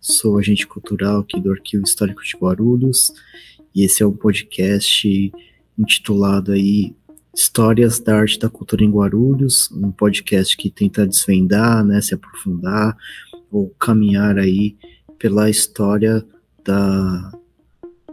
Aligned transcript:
Sou 0.00 0.38
agente 0.38 0.66
cultural 0.66 1.20
aqui 1.20 1.38
do 1.38 1.52
Arquivo 1.52 1.84
Histórico 1.84 2.24
de 2.24 2.34
Guarulhos 2.38 3.12
e 3.74 3.84
esse 3.84 4.02
é 4.02 4.06
um 4.06 4.16
podcast 4.16 5.30
intitulado 5.78 6.52
aí 6.52 6.94
Histórias 7.36 8.00
da 8.00 8.16
Arte 8.16 8.38
da 8.38 8.48
Cultura 8.48 8.82
em 8.82 8.90
Guarulhos, 8.90 9.70
um 9.70 9.90
podcast 9.90 10.56
que 10.56 10.70
tenta 10.70 11.06
desvendar, 11.06 11.84
né, 11.84 12.00
se 12.00 12.14
aprofundar 12.14 12.96
ou 13.50 13.68
caminhar 13.78 14.38
aí 14.38 14.74
pela 15.18 15.50
história 15.50 16.24
da, 16.64 17.32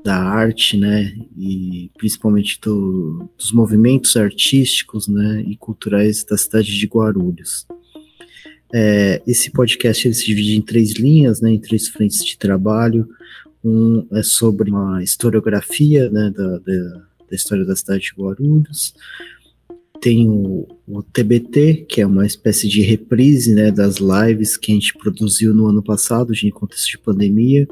da 0.04 0.18
arte, 0.18 0.76
né, 0.76 1.18
e 1.38 1.90
principalmente 1.98 2.60
do, 2.60 3.30
dos 3.38 3.54
movimentos 3.54 4.18
artísticos, 4.18 5.08
né, 5.08 5.42
e 5.48 5.56
culturais 5.56 6.26
da 6.26 6.38
cidade 6.38 6.78
de 6.78 6.86
Guarulhos. 6.86 7.66
É, 8.74 9.22
esse 9.26 9.52
podcast 9.52 10.08
ele 10.08 10.14
se 10.14 10.26
divide 10.26 10.58
em 10.58 10.62
três 10.62 10.94
linhas, 10.94 11.42
né, 11.42 11.52
em 11.52 11.60
três 11.60 11.88
frentes 11.88 12.24
de 12.24 12.38
trabalho. 12.38 13.08
Um 13.64 14.06
é 14.14 14.24
sobre 14.24 14.70
uma 14.70 15.04
historiografia 15.04 16.10
né, 16.10 16.32
da, 16.36 16.60
da, 16.60 16.84
da 17.30 17.36
história 17.36 17.66
da 17.66 17.76
cidade 17.76 18.04
de 18.04 18.22
Guarulhos. 18.22 18.94
Tem 20.02 20.30
o, 20.30 20.66
o, 20.88 21.04
TBT, 21.04 21.86
que 21.90 22.00
é 22.00 22.08
uma 22.08 22.26
espécie 22.26 22.70
de 22.70 22.82
reprise 22.82 23.54
né, 23.54 23.70
das 23.70 23.98
lives 23.98 24.56
que 24.56 24.72
a 24.72 24.76
gente 24.76 24.94
produziu 24.98 25.54
no 25.54 25.68
ano 25.68 25.84
passado, 25.84 26.34
em 26.34 26.50
contexto 26.50 26.92
de 26.92 27.00
pandemia, 27.00 27.68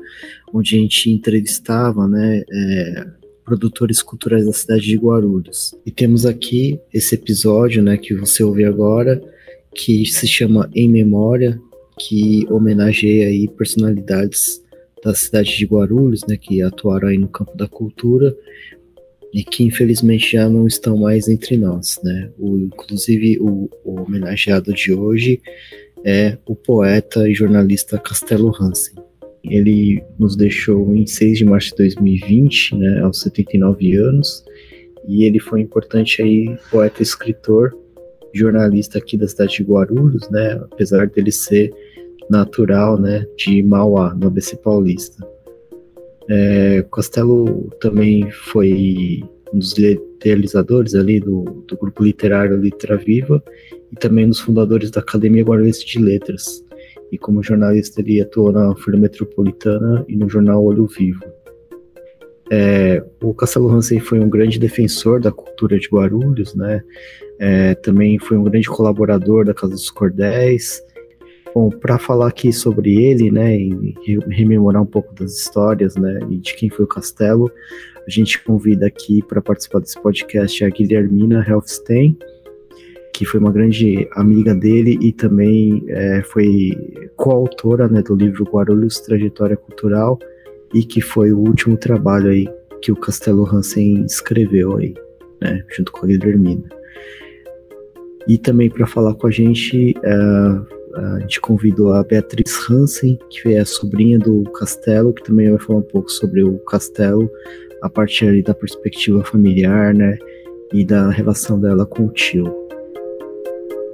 onde 0.54 0.76
a 0.76 0.80
gente 0.80 1.10
entrevistava 1.10 2.06
né, 2.06 2.44
é, 2.52 3.08
produtores 3.46 4.02
culturais 4.02 4.46
da 4.46 4.52
cidade 4.52 4.82
de 4.82 4.98
Guarulhos. 4.98 5.74
E 5.86 5.92
temos 5.92 6.26
aqui 6.26 6.78
esse 6.94 7.16
episódio 7.16 7.82
né, 7.82 7.98
que 7.98 8.14
você 8.14 8.44
ouve 8.44 8.66
agora, 8.66 9.22
que 9.78 10.06
se 10.08 10.28
chama 10.28 10.70
Em 10.74 10.90
Memória, 10.90 11.62
que 12.00 12.46
homenageia 12.50 13.28
aí 13.28 13.48
personalidades 13.48 14.62
da 15.04 15.14
cidade 15.14 15.56
de 15.56 15.66
Guarulhos, 15.66 16.26
né, 16.28 16.36
que 16.36 16.62
atuaram 16.64 17.08
aí 17.10 17.18
no 17.18 17.28
campo 17.28 17.56
da 17.56 17.68
cultura 17.68 18.36
e 19.32 19.44
que 19.44 19.64
infelizmente 19.64 20.32
já 20.32 20.50
não 20.50 20.66
estão 20.66 20.98
mais 20.98 21.28
entre 21.28 21.58
nós, 21.58 22.00
né? 22.04 22.32
O, 22.40 22.58
inclusive 22.58 23.38
o, 23.40 23.70
o 23.84 24.02
homenageado 24.02 24.74
de 24.74 24.94
hoje 24.94 25.42
é 26.04 26.38
o 26.46 26.56
poeta 26.56 27.30
e 27.30 27.36
jornalista 27.36 28.00
Castelo 28.00 28.52
Hansen. 28.60 28.96
Ele 29.44 30.04
nos 30.18 30.36
deixou 30.36 30.96
em 30.96 31.06
6 31.06 31.38
de 31.38 31.46
março 31.46 31.70
de 31.72 31.78
2020, 31.78 32.76
né, 32.76 33.02
aos 33.02 33.22
79 33.22 33.96
anos, 33.98 34.44
e 35.08 35.24
ele 35.24 35.40
foi 35.40 35.62
importante 35.62 36.22
aí 36.22 36.58
poeta 36.72 37.02
e 37.02 37.04
escritor 37.04 37.78
jornalista 38.34 38.98
aqui 38.98 39.18
da 39.18 39.28
cidade 39.28 39.58
de 39.58 39.64
Guarulhos, 39.64 40.30
né? 40.30 40.54
Apesar 40.72 41.08
dele 41.08 41.32
ser 41.32 41.72
natural, 42.30 43.00
né, 43.00 43.26
de 43.38 43.64
Mauá, 43.64 44.14
no 44.14 44.28
ABC 44.28 44.58
Paulista. 44.58 45.26
É, 46.30 46.82
Costello 46.90 47.70
também 47.80 48.30
foi 48.32 49.24
um 49.54 49.60
dos 49.60 49.78
idealizadores 49.78 50.94
ali 50.94 51.20
do, 51.20 51.44
do 51.68 51.78
grupo 51.78 52.04
literário 52.04 52.58
Litera 52.58 52.98
Viva 52.98 53.42
e 53.92 53.96
também 53.96 54.26
um 54.26 54.30
dos 54.30 54.42
fundadores 54.42 54.92
da 54.92 55.00
Academia 55.00 55.44
Guarulhense 55.44 55.86
de 55.86 56.00
Letras. 56.00 56.64
E 57.12 57.18
como 57.18 57.42
jornalista 57.42 58.02
ele 58.02 58.20
atuou 58.20 58.52
na 58.52 58.76
Folha 58.76 59.00
Metropolitana 59.00 60.04
e 60.10 60.18
no 60.18 60.30
jornal 60.30 60.64
Olho 60.66 60.86
Vivo. 60.88 61.24
É, 62.50 63.04
o 63.22 63.34
Castelo 63.34 63.70
Hansen 63.70 64.00
foi 64.00 64.20
um 64.20 64.30
grande 64.30 64.58
defensor 64.58 65.20
da 65.20 65.32
cultura 65.32 65.78
de 65.78 65.88
Guarulhos, 65.88 66.56
né? 66.56 66.82
É, 67.40 67.76
também 67.76 68.18
foi 68.18 68.38
um 68.38 68.44
grande 68.44 68.68
colaborador 68.68 69.46
da 69.46 69.54
Casa 69.54 69.74
dos 69.74 69.90
Cordéis. 69.90 70.82
Bom, 71.54 71.70
para 71.70 71.98
falar 71.98 72.28
aqui 72.28 72.54
sobre 72.54 73.04
ele, 73.04 73.32
né, 73.32 73.58
e 73.58 73.96
rememorar 74.30 74.82
um 74.82 74.86
pouco 74.86 75.14
das 75.16 75.40
histórias, 75.40 75.96
né, 75.96 76.20
e 76.30 76.38
de 76.38 76.54
quem 76.56 76.70
foi 76.70 76.86
o 76.86 76.88
Castelo, 76.88 77.52
a 78.06 78.10
gente 78.10 78.44
convida 78.44 78.86
aqui 78.86 79.24
para 79.24 79.42
participar 79.42 79.80
desse 79.80 80.00
podcast 80.00 80.64
a 80.64 80.70
Guilhermina 80.70 81.44
Helfstein, 81.48 82.16
que 83.12 83.26
foi 83.26 83.40
uma 83.40 83.52
grande 83.52 84.08
amiga 84.12 84.54
dele 84.54 85.00
e 85.02 85.12
também 85.12 85.84
é, 85.88 86.22
foi 86.22 86.72
coautora 87.16 87.88
né, 87.88 88.04
do 88.04 88.16
livro 88.16 88.44
Guarulhos 88.44 89.00
Trajetória 89.00 89.58
Cultural 89.58 90.20
e 90.74 90.84
que 90.84 91.02
foi 91.02 91.32
o 91.32 91.40
último 91.40 91.78
trabalho 91.78 92.30
aí 92.30 92.48
que 92.82 92.92
o 92.92 92.96
Castelo 92.96 93.48
Hansen 93.48 94.06
escreveu 94.06 94.78
aí, 94.78 94.94
né, 95.42 95.64
junto 95.76 95.92
com 95.92 96.06
a 96.06 96.08
Guilhermina. 96.08 96.64
E 98.28 98.38
também 98.38 98.70
para 98.70 98.86
falar 98.86 99.14
com 99.16 99.28
a 99.28 99.32
gente, 99.32 99.94
uh, 100.00 100.78
a 100.96 101.20
gente 101.22 101.40
convidou 101.40 101.94
a 101.94 102.04
Beatriz 102.04 102.70
Hansen, 102.70 103.18
que 103.30 103.54
é 103.54 103.60
a 103.60 103.66
sobrinha 103.66 104.20
do 104.20 104.44
Castelo, 104.52 105.14
que 105.14 105.24
também 105.24 105.50
vai 105.50 105.60
falar 105.60 105.80
um 105.80 105.84
pouco 105.84 106.12
sobre 106.12 106.44
o 106.44 106.58
Castelo, 106.60 107.30
a 107.82 107.90
partir 107.90 108.28
ali 108.28 108.42
da 108.42 108.54
perspectiva 108.54 109.24
familiar, 109.24 109.94
né? 109.94 110.18
E 110.74 110.84
da 110.84 111.10
relação 111.10 111.60
dela 111.60 111.86
com 111.86 112.08
o 112.08 112.10
tio. 112.10 112.54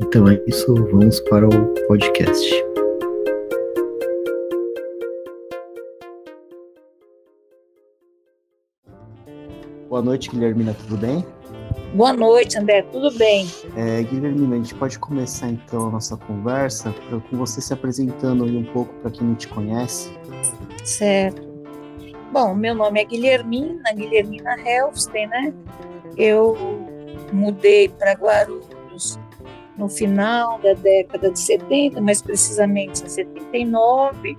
Então 0.01 0.27
é 0.27 0.41
isso, 0.47 0.73
vamos 0.73 1.19
para 1.21 1.47
o 1.47 1.73
podcast. 1.87 2.82
Boa 9.93 10.01
noite, 10.01 10.27
Guilhermina, 10.31 10.73
tudo 10.73 10.97
bem? 10.97 11.23
Boa 11.93 12.13
noite, 12.13 12.57
André, 12.57 12.81
tudo 12.81 13.15
bem? 13.15 13.47
É, 13.77 14.01
Guilherme, 14.01 14.51
a 14.51 14.57
gente 14.57 14.73
pode 14.73 14.97
começar 14.97 15.49
então 15.49 15.89
a 15.89 15.91
nossa 15.91 16.17
conversa 16.17 16.91
com 17.29 17.37
você 17.37 17.61
se 17.61 17.71
apresentando 17.73 18.43
aí 18.43 18.57
um 18.57 18.63
pouco 18.63 18.91
para 18.95 19.11
quem 19.11 19.27
não 19.27 19.35
te 19.35 19.47
conhece. 19.47 20.11
Certo. 20.83 21.47
Bom, 22.31 22.55
meu 22.55 22.73
nome 22.73 23.01
é 23.01 23.05
Guilhermina, 23.05 23.93
Guilhermina 23.93 24.55
Helfsten, 24.67 25.27
né? 25.27 25.53
Eu 26.17 26.57
mudei 27.31 27.87
para 27.87 28.13
Guarulhos 28.13 29.19
no 29.77 29.87
final 29.87 30.57
da 30.57 30.73
década 30.73 31.29
de 31.29 31.39
70, 31.39 32.01
mais 32.01 32.19
precisamente 32.19 33.03
em 33.03 33.09
79. 33.09 34.35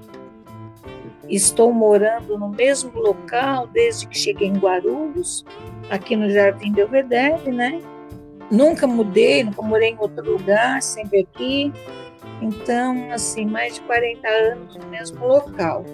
Estou 1.29 1.73
morando 1.73 2.39
no 2.39 2.49
mesmo 2.51 2.93
local 2.99 3.67
desde 3.69 4.07
que 4.07 4.19
cheguei 4.19 4.49
em 4.49 4.59
Guarulhos 4.59 5.45
aqui 5.91 6.17
no 6.17 6.31
Jardim 6.31 6.73
Belvedere, 6.73 7.51
né? 7.51 7.81
Nunca 8.51 8.87
mudei, 8.87 9.43
nunca 9.43 9.63
morei 9.63 9.91
em 9.91 9.99
outro 9.99 10.33
lugar, 10.33 10.83
sempre 10.83 11.21
aqui. 11.21 11.73
Então, 12.43 13.11
assim, 13.13 13.47
mais 13.47 13.75
de 13.75 13.81
40 13.83 14.29
anos 14.29 14.77
no 14.77 14.87
mesmo 14.87 15.27
local. 15.27 15.85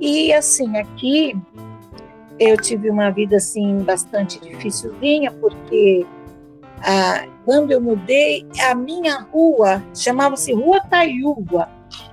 E, 0.00 0.32
assim, 0.32 0.76
aqui 0.76 1.36
eu 2.38 2.56
tive 2.56 2.90
uma 2.90 3.10
vida, 3.10 3.36
assim, 3.36 3.78
bastante 3.78 4.40
dificilzinha, 4.40 5.30
porque 5.32 6.04
ah, 6.82 7.26
quando 7.44 7.70
eu 7.70 7.80
mudei, 7.80 8.46
a 8.68 8.74
minha 8.74 9.20
rua 9.32 9.82
chamava-se 9.94 10.52
Rua 10.52 10.80
Taiúba. 10.80 11.68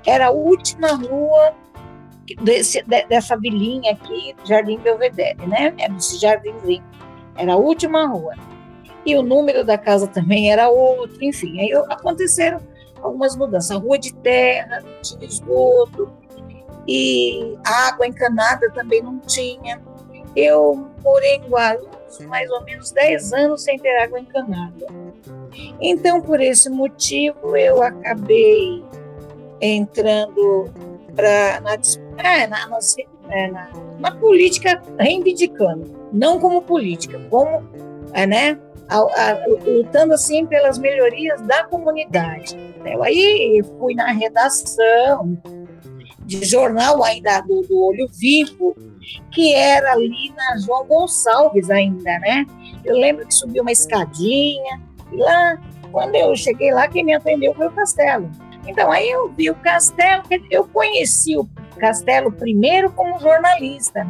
Era 0.06 0.28
a 0.28 0.31
última 0.31 0.90
rua 0.94 1.53
desse, 2.41 2.84
dessa 2.84 3.38
vilinha 3.38 3.91
aqui, 3.91 4.35
Jardim 4.45 4.78
Belvedere, 4.79 5.45
né? 5.47 5.73
Era 5.78 5.95
esse 5.95 6.17
jardinzinho. 6.17 6.84
Era 7.35 7.53
a 7.53 7.57
última 7.57 8.06
rua. 8.07 8.35
E 9.06 9.16
o 9.16 9.22
número 9.22 9.66
da 9.66 9.78
casa 9.78 10.07
também 10.07 10.51
era 10.51 10.69
outro, 10.69 11.17
enfim. 11.23 11.59
Aí 11.59 11.73
aconteceram 11.89 12.62
algumas 13.01 13.35
mudanças. 13.35 13.72
A 13.72 13.79
rua 13.79 14.00
de 14.00 14.13
terra, 14.13 14.81
não 14.81 15.01
tinha 15.01 15.25
esgoto, 15.25 16.12
e 16.88 17.57
água 17.66 18.07
encanada 18.07 18.69
também 18.72 19.01
não 19.01 19.19
tinha. 19.19 19.81
Eu 20.35 20.89
morei 21.03 21.35
em 21.35 21.50
Guarulhos 21.50 22.19
mais 22.28 22.50
ou 22.51 22.63
menos 22.63 22.91
10 22.91 23.33
anos 23.33 23.63
sem 23.63 23.77
ter 23.80 23.98
água 23.98 24.19
encanada. 24.19 24.88
Então, 25.81 26.21
por 26.21 26.39
esse 26.39 26.69
motivo, 26.69 27.56
eu 27.56 27.81
acabei 27.81 28.83
entrando 29.62 30.71
pra, 31.15 31.62
na, 31.62 31.74
é, 32.18 32.48
na, 32.48 32.80
é, 33.30 33.51
na, 33.51 33.69
na 34.00 34.12
política 34.12 34.81
reivindicando 35.00 36.04
não 36.13 36.39
como 36.39 36.62
política, 36.62 37.19
como, 37.30 37.63
é, 38.13 38.27
né, 38.27 38.60
a, 38.88 38.98
a, 38.98 39.45
lutando 39.65 40.13
assim 40.13 40.45
pelas 40.45 40.77
melhorias 40.77 41.42
da 41.42 41.63
comunidade. 41.63 42.56
Eu 42.86 43.01
aí 43.04 43.63
fui 43.80 43.95
na 43.95 44.12
redação 44.12 45.38
de 46.19 46.45
jornal 46.45 47.04
ainda 47.04 47.42
do, 47.42 47.62
do 47.63 47.83
Olho 47.83 48.07
Vivo, 48.13 48.75
que 49.31 49.54
era 49.54 49.94
ali 49.94 50.31
na 50.36 50.57
João 50.60 50.86
Gonçalves 50.86 51.69
ainda, 51.69 52.19
né? 52.19 52.45
Eu 52.86 52.95
lembro 52.95 53.25
que 53.25 53.33
subi 53.33 53.60
uma 53.60 53.71
escadinha 53.71 54.80
e 55.12 55.18
lá, 55.18 55.60
quando 55.92 56.15
eu 56.15 56.36
cheguei 56.36 56.71
lá, 56.71 56.88
quem 56.88 57.04
me 57.04 57.13
atendeu 57.13 57.54
foi 57.56 57.68
o 57.68 57.71
Castelo. 57.71 58.30
Então 58.65 58.92
aí 58.92 59.10
eu 59.10 59.30
vi 59.30 59.50
o 59.50 59.56
Castelo, 59.56 60.24
eu 60.50 60.65
conheci 60.65 61.38
o 61.38 61.48
Castelo 61.77 62.31
primeiro 62.31 62.92
como 62.92 63.19
jornalista, 63.19 64.07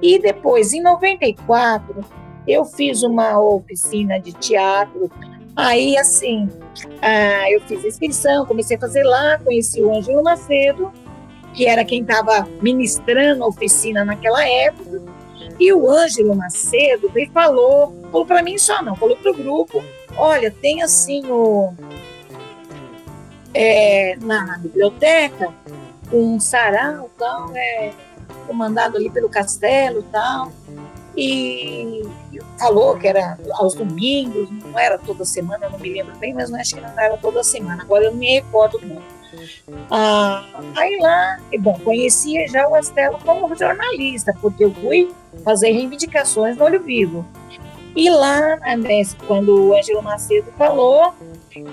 e 0.00 0.18
depois, 0.18 0.72
em 0.72 0.80
94, 0.80 2.04
eu 2.46 2.64
fiz 2.64 3.02
uma 3.02 3.38
oficina 3.38 4.18
de 4.18 4.32
teatro. 4.32 5.10
Aí, 5.54 5.96
assim, 5.98 6.48
ah, 7.02 7.50
eu 7.50 7.60
fiz 7.62 7.84
inscrição, 7.84 8.46
comecei 8.46 8.76
a 8.76 8.80
fazer 8.80 9.02
lá, 9.02 9.38
conheci 9.38 9.82
o 9.82 9.92
Ângelo 9.92 10.22
Macedo 10.22 10.92
que 11.58 11.66
era 11.66 11.84
quem 11.84 12.02
estava 12.02 12.48
ministrando 12.62 13.42
a 13.42 13.48
oficina 13.48 14.04
naquela 14.04 14.46
época. 14.48 15.02
E 15.58 15.72
o 15.72 15.90
Ângelo 15.90 16.36
Macedo 16.36 17.08
veio 17.08 17.30
falou, 17.32 17.92
falou 18.12 18.24
para 18.24 18.42
mim 18.44 18.56
só 18.56 18.80
não, 18.80 18.94
falou 18.94 19.16
para 19.16 19.32
o 19.32 19.34
grupo, 19.34 19.82
olha, 20.16 20.52
tem 20.52 20.82
assim 20.82 21.26
o 21.26 21.72
é, 23.54 24.16
na, 24.20 24.58
biblioteca 24.58 25.52
um 26.12 26.40
sarau 26.40 27.10
tal, 27.18 27.50
é, 27.54 27.92
comandado 28.46 28.96
ali 28.96 29.10
pelo 29.10 29.28
castelo 29.28 30.02
tal, 30.10 30.50
e 31.16 32.02
falou 32.58 32.96
que 32.96 33.06
era 33.06 33.38
aos 33.54 33.74
domingos, 33.74 34.48
não 34.50 34.78
era 34.78 34.96
toda 34.98 35.24
semana, 35.24 35.68
não 35.68 35.78
me 35.78 35.92
lembro 35.92 36.16
bem, 36.16 36.32
mas 36.32 36.48
não 36.48 36.58
acho 36.58 36.74
que 36.74 36.80
não 36.80 36.98
era 36.98 37.16
toda 37.16 37.42
semana, 37.42 37.82
agora 37.82 38.04
eu 38.04 38.12
não 38.12 38.18
me 38.18 38.34
recordo 38.34 38.80
muito. 38.80 39.18
Ah, 39.90 40.46
aí 40.76 40.98
lá, 41.00 41.38
bom, 41.60 41.78
conhecia 41.84 42.48
já 42.48 42.66
o 42.68 42.74
Astelo 42.74 43.18
como 43.24 43.54
jornalista, 43.54 44.34
porque 44.40 44.64
eu 44.64 44.72
fui 44.72 45.12
fazer 45.44 45.72
reivindicações 45.72 46.56
no 46.56 46.64
Olho 46.64 46.80
Vivo. 46.82 47.26
E 47.98 48.08
lá, 48.08 48.54
né, 48.76 49.02
quando 49.26 49.70
o 49.70 49.76
Ângelo 49.76 50.00
Macedo 50.00 50.52
falou, 50.56 51.12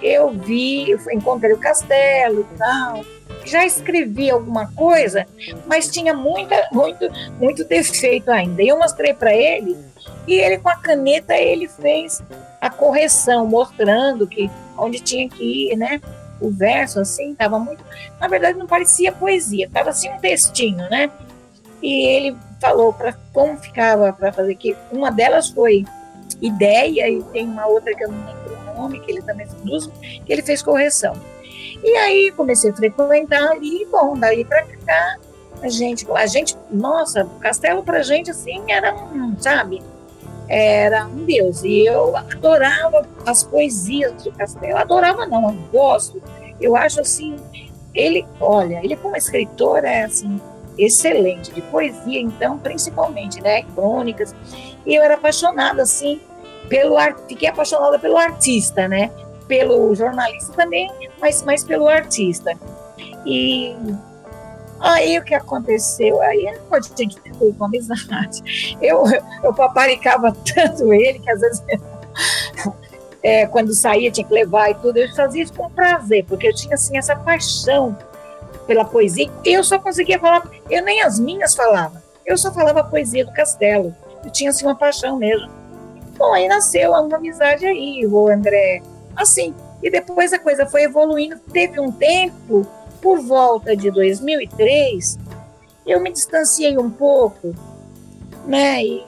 eu 0.02 0.32
vi, 0.32 0.90
eu 0.90 1.00
encontrei 1.14 1.54
o 1.54 1.60
castelo 1.60 2.42
e 2.42 2.58
tal, 2.58 3.06
já 3.46 3.64
escrevi 3.64 4.32
alguma 4.32 4.66
coisa, 4.72 5.28
mas 5.68 5.88
tinha 5.88 6.16
muita, 6.16 6.68
muito, 6.72 7.08
muito 7.40 7.64
defeito 7.64 8.32
ainda. 8.32 8.64
E 8.64 8.70
eu 8.70 8.80
mostrei 8.80 9.14
para 9.14 9.36
ele 9.36 9.78
e 10.26 10.34
ele 10.34 10.58
com 10.58 10.68
a 10.68 10.76
caneta 10.76 11.36
ele 11.36 11.68
fez 11.68 12.24
a 12.60 12.72
correção, 12.72 13.46
mostrando 13.46 14.26
que 14.26 14.50
onde 14.80 15.00
tinha 15.02 15.30
que 15.30 15.70
ir, 15.70 15.76
né? 15.76 16.02
O 16.42 16.50
verso 16.50 17.00
assim 17.00 17.34
estava 17.34 17.60
muito, 17.60 17.84
na 18.20 18.28
verdade 18.28 18.58
não 18.58 18.66
parecia 18.66 19.12
poesia, 19.12 19.68
estava 19.68 19.92
assim 19.92 20.10
um 20.10 20.18
textinho, 20.18 20.90
né? 20.90 21.12
E 21.84 22.08
ele 22.08 22.36
falou 22.60 22.92
para 22.92 23.14
como 23.32 23.56
ficava 23.58 24.12
para 24.12 24.34
fazer 24.34 24.56
que 24.56 24.76
uma 24.92 25.12
delas 25.12 25.50
foi 25.50 25.86
ideia 26.42 27.10
e 27.10 27.24
tem 27.24 27.46
uma 27.46 27.68
outra 27.68 27.96
que 27.96 28.04
eu 28.04 28.12
não 28.12 28.26
lembro 28.26 28.58
o 28.72 28.82
nome 28.82 29.00
que 29.00 29.12
ele 29.12 29.22
também 29.22 29.48
fez, 29.48 29.88
que 30.26 30.34
ele 30.34 30.42
fez 30.42 30.62
correção. 30.62 31.14
E 31.84 31.96
aí 31.98 32.32
comecei 32.32 32.72
a 32.72 32.74
frequentar 32.74 33.52
ali, 33.52 33.86
bom, 33.92 34.18
daí 34.18 34.44
para 34.44 34.64
cá, 34.64 35.18
a 35.62 35.70
gente, 35.70 36.06
a 36.12 36.26
gente, 36.26 36.58
nossa, 36.72 37.26
o 37.26 37.40
castelo 37.40 37.84
pra 37.84 38.02
gente 38.02 38.32
assim 38.32 38.64
era 38.68 38.94
um, 38.94 39.36
sabe? 39.40 39.82
Era 40.48 41.06
um 41.06 41.26
deus. 41.26 41.64
E 41.64 41.86
eu 41.86 42.16
adorava 42.16 43.08
as 43.26 43.44
poesias 43.44 44.24
do 44.24 44.32
castelo. 44.32 44.78
Adorava 44.78 45.26
não, 45.26 45.50
eu 45.50 45.58
gosto. 45.72 46.22
Eu 46.60 46.76
acho 46.76 47.02
assim, 47.02 47.36
ele, 47.94 48.26
olha, 48.40 48.80
ele 48.84 48.96
como 48.96 49.16
escritor 49.16 49.84
é 49.84 50.04
assim 50.04 50.40
excelente 50.78 51.52
de 51.52 51.62
poesia, 51.62 52.20
então, 52.20 52.58
principalmente, 52.58 53.42
né, 53.42 53.64
crônicas. 53.74 54.36
E 54.86 54.96
eu 54.96 55.04
era 55.04 55.16
apaixonada 55.16 55.82
assim 55.84 56.20
pelo 56.70 56.96
fiquei 57.28 57.48
apaixonada 57.48 58.00
pelo 58.00 58.18
artista, 58.18 58.88
né? 58.88 59.12
pelo 59.48 59.94
jornalista 59.96 60.54
também, 60.54 60.90
mas 61.20 61.44
mais 61.44 61.64
pelo 61.64 61.88
artista. 61.88 62.58
E 63.26 63.76
aí 64.80 65.18
o 65.18 65.24
que 65.24 65.34
aconteceu? 65.34 66.22
Aí 66.22 66.48
a 66.48 66.80
gente 66.82 67.20
tentou 67.20 67.54
com 67.54 67.66
amizade. 67.66 68.78
Eu, 68.82 69.04
eu 69.44 69.54
paparicava 69.54 70.36
tanto 70.54 70.94
ele 70.94 71.20
que 71.20 71.30
às 71.30 71.40
vezes 71.40 71.64
é, 73.24 73.48
quando 73.48 73.74
saía 73.74 74.12
tinha 74.12 74.26
que 74.26 74.34
levar 74.34 74.70
e 74.70 74.76
tudo, 74.76 74.98
eu 74.98 75.14
fazia 75.16 75.44
isso 75.44 75.54
com 75.54 75.70
prazer, 75.70 76.26
porque 76.26 76.48
eu 76.48 76.54
tinha 76.54 76.76
assim 76.76 76.98
essa 76.98 77.16
paixão 77.16 77.98
pela 78.66 78.86
poesia. 78.86 79.30
Eu 79.44 79.64
só 79.64 79.80
conseguia 79.80 80.20
falar, 80.20 80.50
eu 80.70 80.84
nem 80.84 81.02
as 81.02 81.20
minhas 81.20 81.56
falava, 81.56 82.04
eu 82.26 82.38
só 82.38 82.52
falava 82.52 82.80
a 82.80 82.84
poesia 82.84 83.26
do 83.26 83.32
Castelo. 83.32 83.96
Eu 84.24 84.32
tinha 84.32 84.50
assim 84.50 84.66
uma 84.66 84.76
paixão 84.76 85.18
mesmo. 85.18 85.50
Bom, 86.18 86.34
aí 86.34 86.48
nasceu 86.48 86.92
uma 86.92 87.18
amizade 87.18 87.66
aí, 87.66 88.06
o 88.06 88.28
André 88.28 88.82
assim. 89.16 89.54
E 89.84 89.90
depois 89.90 90.34
a 90.34 90.40
coisa 90.40 90.66
foi 90.66 90.84
evoluindo. 90.84 91.38
Teve 91.52 91.80
um 91.80 91.92
tempo, 91.92 92.66
por 93.02 93.20
volta 93.22 93.76
de 93.76 93.92
2003, 93.92 95.20
eu 95.86 96.00
me 96.02 96.12
distanciei 96.12 96.78
um 96.78 96.90
pouco, 96.90 97.54
né? 98.46 98.84
E 98.84 99.06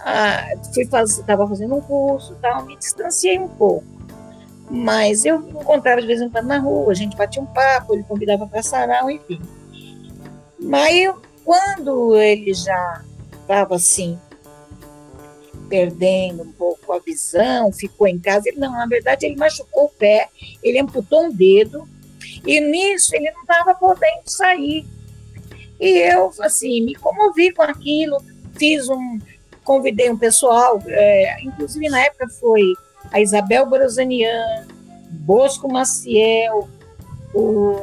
ah, 0.00 0.54
fui 0.74 0.84
fazer, 0.86 1.20
estava 1.22 1.48
fazendo 1.48 1.74
um 1.74 1.80
curso, 1.80 2.36
tal, 2.40 2.64
me 2.64 2.76
distanciei 2.76 3.38
um 3.38 3.48
pouco. 3.48 3.95
Mas 4.68 5.24
eu 5.24 5.40
encontrava 5.48 6.00
de 6.00 6.06
vez 6.06 6.20
em 6.20 6.28
quando 6.28 6.46
na 6.46 6.58
rua, 6.58 6.90
a 6.90 6.94
gente 6.94 7.16
batia 7.16 7.40
um 7.40 7.46
papo, 7.46 7.94
ele 7.94 8.02
convidava 8.02 8.46
para 8.46 8.62
sarau, 8.62 9.10
enfim. 9.10 9.40
Mas 10.58 10.96
eu, 10.96 11.20
quando 11.44 12.16
ele 12.16 12.52
já 12.52 13.02
estava 13.40 13.76
assim, 13.76 14.18
perdendo 15.68 16.42
um 16.42 16.52
pouco 16.52 16.92
a 16.92 16.98
visão, 16.98 17.72
ficou 17.72 18.06
em 18.06 18.18
casa. 18.18 18.48
Ele, 18.48 18.58
não, 18.58 18.72
na 18.72 18.86
verdade, 18.86 19.26
ele 19.26 19.36
machucou 19.36 19.84
o 19.84 19.88
pé, 19.88 20.28
ele 20.62 20.78
amputou 20.78 21.24
um 21.24 21.32
dedo, 21.32 21.88
e 22.44 22.60
nisso 22.60 23.14
ele 23.14 23.30
não 23.30 23.42
estava 23.42 23.74
podendo 23.74 24.22
sair. 24.26 24.86
E 25.78 25.98
eu, 25.98 26.32
assim, 26.40 26.80
me 26.82 26.94
comovi 26.94 27.52
com 27.52 27.62
aquilo, 27.62 28.18
fiz 28.58 28.88
um. 28.88 29.18
Convidei 29.62 30.08
um 30.08 30.16
pessoal, 30.16 30.80
é, 30.86 31.42
inclusive 31.42 31.88
na 31.88 32.00
época 32.00 32.28
foi 32.28 32.72
a 33.12 33.20
Isabel 33.20 33.66
Brosanian, 33.66 34.66
Bosco 35.10 35.70
Maciel, 35.72 36.68
o, 37.34 37.76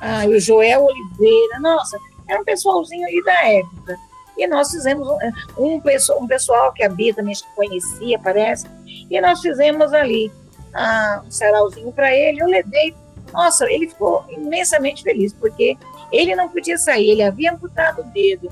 ah, 0.00 0.26
o 0.26 0.38
Joel 0.38 0.84
Oliveira, 0.84 1.60
nossa, 1.60 1.98
era 2.28 2.40
um 2.40 2.44
pessoalzinho 2.44 3.06
aí 3.06 3.22
da 3.24 3.48
época. 3.48 3.98
E 4.36 4.46
nós 4.46 4.70
fizemos 4.70 5.06
um, 5.08 5.18
um, 5.58 5.80
pessoal, 5.80 6.22
um 6.22 6.26
pessoal 6.26 6.72
que 6.72 6.82
a 6.82 6.88
Bia 6.88 7.14
também 7.14 7.34
conhecia, 7.54 8.18
parece, 8.18 8.66
e 8.86 9.20
nós 9.20 9.40
fizemos 9.40 9.92
ali 9.92 10.32
ah, 10.72 11.22
um 11.24 11.30
sarauzinho 11.30 11.92
para 11.92 12.12
ele. 12.12 12.42
Eu 12.42 12.46
levei, 12.48 12.94
nossa, 13.32 13.70
ele 13.70 13.88
ficou 13.88 14.24
imensamente 14.28 15.02
feliz, 15.02 15.32
porque 15.32 15.76
ele 16.10 16.34
não 16.34 16.48
podia 16.48 16.76
sair, 16.76 17.10
ele 17.10 17.22
havia 17.22 17.52
amputado 17.52 18.00
o 18.00 18.04
dedo, 18.04 18.50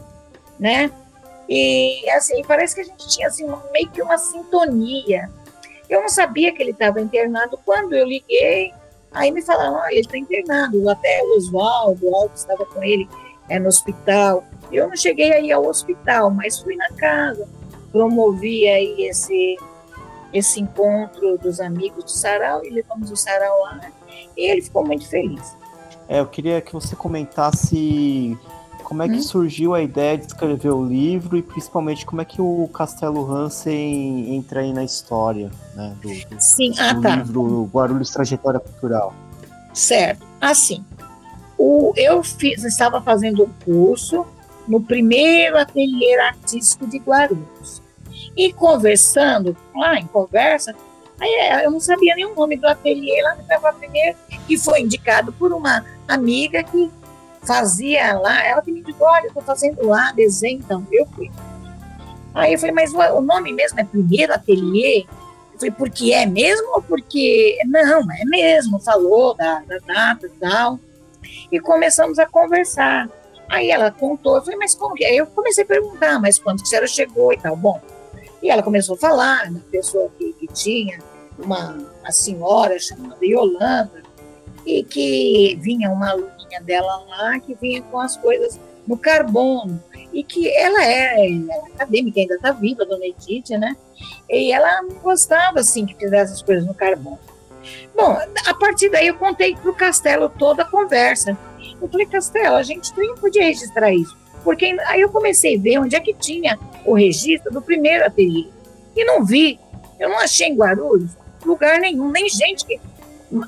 né? 0.58 0.90
E 1.48 2.08
assim, 2.10 2.42
parece 2.44 2.74
que 2.74 2.80
a 2.80 2.84
gente 2.84 3.08
tinha 3.08 3.26
assim, 3.26 3.46
meio 3.72 3.90
que 3.90 4.00
uma 4.00 4.16
sintonia. 4.16 5.30
Eu 5.92 6.00
não 6.00 6.08
sabia 6.08 6.50
que 6.54 6.62
ele 6.62 6.70
estava 6.70 7.02
internado. 7.02 7.58
Quando 7.66 7.92
eu 7.92 8.06
liguei, 8.06 8.72
aí 9.12 9.30
me 9.30 9.42
falaram: 9.42 9.74
olha, 9.74 9.92
ele 9.92 10.00
está 10.00 10.16
internado. 10.16 10.88
Até 10.88 11.22
o 11.22 11.36
Oswaldo, 11.36 12.14
Aldo 12.14 12.34
estava 12.34 12.64
com 12.64 12.82
ele 12.82 13.06
é, 13.50 13.58
no 13.58 13.68
hospital. 13.68 14.42
Eu 14.72 14.88
não 14.88 14.96
cheguei 14.96 15.34
aí 15.34 15.52
ao 15.52 15.66
hospital, 15.66 16.30
mas 16.30 16.58
fui 16.58 16.76
na 16.76 16.88
casa, 16.94 17.46
promovi 17.90 18.66
aí 18.66 19.02
esse, 19.02 19.58
esse 20.32 20.62
encontro 20.62 21.36
dos 21.36 21.60
amigos 21.60 22.04
do 22.04 22.10
Sarau 22.10 22.64
e 22.64 22.70
levamos 22.70 23.10
o 23.10 23.16
Sarau 23.16 23.60
lá 23.60 23.92
e 24.34 24.50
ele 24.50 24.62
ficou 24.62 24.86
muito 24.86 25.06
feliz. 25.06 25.54
É, 26.08 26.20
eu 26.20 26.26
queria 26.26 26.62
que 26.62 26.72
você 26.72 26.96
comentasse 26.96 28.38
como 28.82 29.02
é 29.02 29.08
que 29.08 29.16
hum? 29.16 29.22
surgiu 29.22 29.74
a 29.74 29.82
ideia 29.82 30.18
de 30.18 30.26
escrever 30.26 30.70
o 30.70 30.84
livro 30.84 31.36
e 31.36 31.42
principalmente 31.42 32.04
como 32.04 32.20
é 32.20 32.24
que 32.24 32.40
o 32.40 32.68
Castelo 32.72 33.30
Hansen 33.30 34.34
entra 34.34 34.60
aí 34.60 34.72
na 34.72 34.84
história 34.84 35.50
né, 35.74 35.96
do, 36.02 36.08
do, 36.08 36.40
Sim. 36.40 36.74
Ah, 36.78 36.94
tá. 37.00 37.16
livro 37.16 37.68
Guarulhos 37.72 38.10
Trajetória 38.10 38.60
Cultural. 38.60 39.14
Certo. 39.72 40.26
Assim, 40.40 40.84
o, 41.56 41.92
eu 41.96 42.22
fiz, 42.22 42.64
estava 42.64 43.00
fazendo 43.00 43.44
um 43.44 43.50
curso 43.64 44.26
no 44.66 44.80
primeiro 44.80 45.58
ateliê 45.58 46.18
artístico 46.20 46.86
de 46.86 46.98
Guarulhos. 46.98 47.80
E 48.36 48.52
conversando, 48.52 49.56
lá 49.74 49.98
em 49.98 50.06
conversa, 50.06 50.74
aí 51.20 51.28
é, 51.28 51.66
eu 51.66 51.70
não 51.70 51.80
sabia 51.80 52.14
nem 52.14 52.24
o 52.24 52.34
nome 52.34 52.56
do 52.56 52.66
ateliê 52.66 53.22
lá 53.22 53.34
no 53.34 53.78
Primeiro, 53.78 54.16
que 54.46 54.56
foi 54.58 54.80
indicado 54.80 55.32
por 55.32 55.52
uma 55.52 55.84
amiga 56.08 56.62
que 56.62 56.90
fazia 57.42 58.18
lá, 58.18 58.44
ela 58.46 58.62
que 58.62 58.70
me 58.70 58.82
disse, 58.82 59.02
olha, 59.02 59.24
eu 59.24 59.28
estou 59.28 59.42
fazendo 59.42 59.86
lá 59.86 60.12
desenho, 60.12 60.58
então 60.58 60.86
eu 60.90 61.06
fui. 61.06 61.30
Aí 62.34 62.54
eu 62.54 62.58
falei, 62.58 62.74
mas 62.74 62.92
o 62.92 63.20
nome 63.20 63.52
mesmo 63.52 63.78
é 63.78 63.84
Primeiro 63.84 64.32
Ateliê? 64.32 65.04
Eu 65.52 65.58
falei, 65.58 65.70
porque 65.72 66.12
é 66.12 66.24
mesmo 66.24 66.74
ou 66.74 66.82
porque... 66.82 67.58
Não, 67.66 68.00
é 68.00 68.24
mesmo, 68.24 68.78
falou 68.78 69.34
da, 69.34 69.60
da 69.60 69.78
data 69.78 70.26
e 70.26 70.30
tal. 70.30 70.78
E 71.50 71.60
começamos 71.60 72.18
a 72.18 72.26
conversar. 72.26 73.08
Aí 73.48 73.70
ela 73.70 73.90
contou, 73.90 74.36
eu 74.36 74.42
falei, 74.42 74.58
mas 74.58 74.74
como 74.74 74.94
que 74.94 75.04
é? 75.04 75.14
Eu 75.14 75.26
comecei 75.26 75.62
a 75.62 75.66
perguntar, 75.66 76.18
mas 76.18 76.38
quando 76.38 76.58
que 76.58 76.64
a 76.64 76.66
senhora 76.66 76.86
chegou 76.86 77.32
e 77.34 77.36
tal. 77.36 77.54
Bom, 77.54 77.80
e 78.42 78.50
ela 78.50 78.62
começou 78.62 78.94
a 78.94 78.98
falar 78.98 79.52
da 79.52 79.60
pessoa 79.70 80.10
que, 80.18 80.32
que 80.32 80.46
tinha 80.46 80.98
uma, 81.38 81.76
uma 82.00 82.10
senhora 82.10 82.78
chamada 82.78 83.18
Yolanda, 83.22 84.01
e 84.66 84.82
que 84.84 85.58
vinha 85.60 85.90
uma 85.90 86.10
aluninha 86.10 86.60
dela 86.62 87.04
lá, 87.08 87.40
que 87.40 87.54
vinha 87.54 87.82
com 87.82 87.98
as 87.98 88.16
coisas 88.16 88.58
no 88.86 88.96
carbono, 88.96 89.82
e 90.12 90.22
que 90.22 90.48
ela 90.56 90.84
é, 90.84 91.30
ela 91.30 91.68
é 91.68 91.72
acadêmica, 91.74 92.20
ainda 92.20 92.34
está 92.34 92.52
viva, 92.52 92.84
dona 92.84 93.06
Edith, 93.06 93.50
né? 93.58 93.76
E 94.28 94.52
ela 94.52 94.82
gostava, 95.02 95.60
assim, 95.60 95.86
que 95.86 95.94
fizesse 95.94 96.32
as 96.32 96.42
coisas 96.42 96.66
no 96.66 96.74
carbono. 96.74 97.18
Bom, 97.94 98.18
a 98.46 98.54
partir 98.54 98.90
daí 98.90 99.06
eu 99.06 99.14
contei 99.14 99.54
para 99.54 99.70
o 99.70 99.74
Castelo 99.74 100.28
toda 100.28 100.62
a 100.62 100.66
conversa. 100.66 101.36
Eu 101.80 101.88
falei, 101.88 102.06
Castelo, 102.06 102.56
a 102.56 102.62
gente 102.62 102.92
nem 102.96 103.14
podia 103.14 103.44
registrar 103.44 103.92
isso. 103.92 104.16
Porque 104.42 104.76
aí 104.86 105.00
eu 105.00 105.08
comecei 105.08 105.56
a 105.56 105.60
ver 105.60 105.78
onde 105.78 105.94
é 105.94 106.00
que 106.00 106.12
tinha 106.12 106.58
o 106.84 106.94
registro 106.94 107.52
do 107.52 107.62
primeiro 107.62 108.04
ateliê. 108.04 108.48
E 108.96 109.04
não 109.04 109.24
vi. 109.24 109.58
Eu 109.98 110.08
não 110.08 110.18
achei 110.18 110.48
em 110.48 110.56
Guarulhos 110.56 111.12
lugar 111.44 111.80
nenhum, 111.80 112.10
nem 112.10 112.28
gente 112.28 112.64
que, 112.64 112.80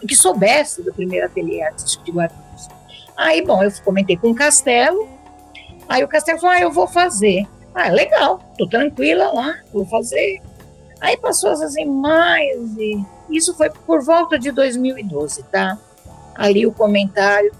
que 0.06 0.14
soubesse 0.14 0.82
do 0.82 0.92
primeiro 0.92 1.26
ateliê 1.26 1.62
artístico 1.62 2.04
de 2.04 2.12
Guarulhos. 2.12 2.68
Aí, 3.16 3.44
bom, 3.44 3.62
eu 3.62 3.70
comentei 3.84 4.16
com 4.16 4.30
o 4.30 4.34
Castelo. 4.34 5.08
Aí 5.88 6.02
o 6.02 6.08
Castelo 6.08 6.40
falou: 6.40 6.56
ah, 6.56 6.60
eu 6.60 6.72
vou 6.72 6.86
fazer. 6.86 7.46
Ah, 7.74 7.88
legal, 7.88 8.40
tô 8.56 8.68
tranquila 8.68 9.32
lá, 9.32 9.56
vou 9.72 9.84
fazer. 9.86 10.40
Aí 11.00 11.16
passou 11.16 11.50
assim, 11.50 11.84
mais. 11.84 12.76
E 12.78 13.04
isso 13.30 13.54
foi 13.54 13.68
por 13.70 14.02
volta 14.02 14.38
de 14.38 14.50
2012, 14.50 15.42
tá? 15.44 15.78
Ali 16.34 16.66
o 16.66 16.72
comentário. 16.72 17.52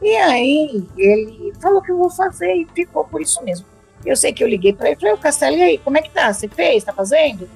E 0.00 0.16
aí 0.16 0.84
ele 0.96 1.52
falou 1.60 1.82
que 1.82 1.90
eu 1.90 1.98
vou 1.98 2.10
fazer 2.10 2.54
e 2.54 2.66
ficou 2.74 3.04
por 3.04 3.20
isso 3.20 3.42
mesmo. 3.44 3.66
Eu 4.04 4.16
sei 4.16 4.32
que 4.32 4.42
eu 4.42 4.48
liguei 4.48 4.72
para 4.72 4.88
ele 4.88 4.96
falei, 4.98 5.16
Castelo, 5.16 5.56
e 5.56 5.62
aí, 5.62 5.78
como 5.78 5.96
é 5.96 6.02
que 6.02 6.10
tá? 6.10 6.32
Você 6.32 6.48
fez? 6.48 6.82
Tá 6.82 6.92
fazendo? 6.92 7.48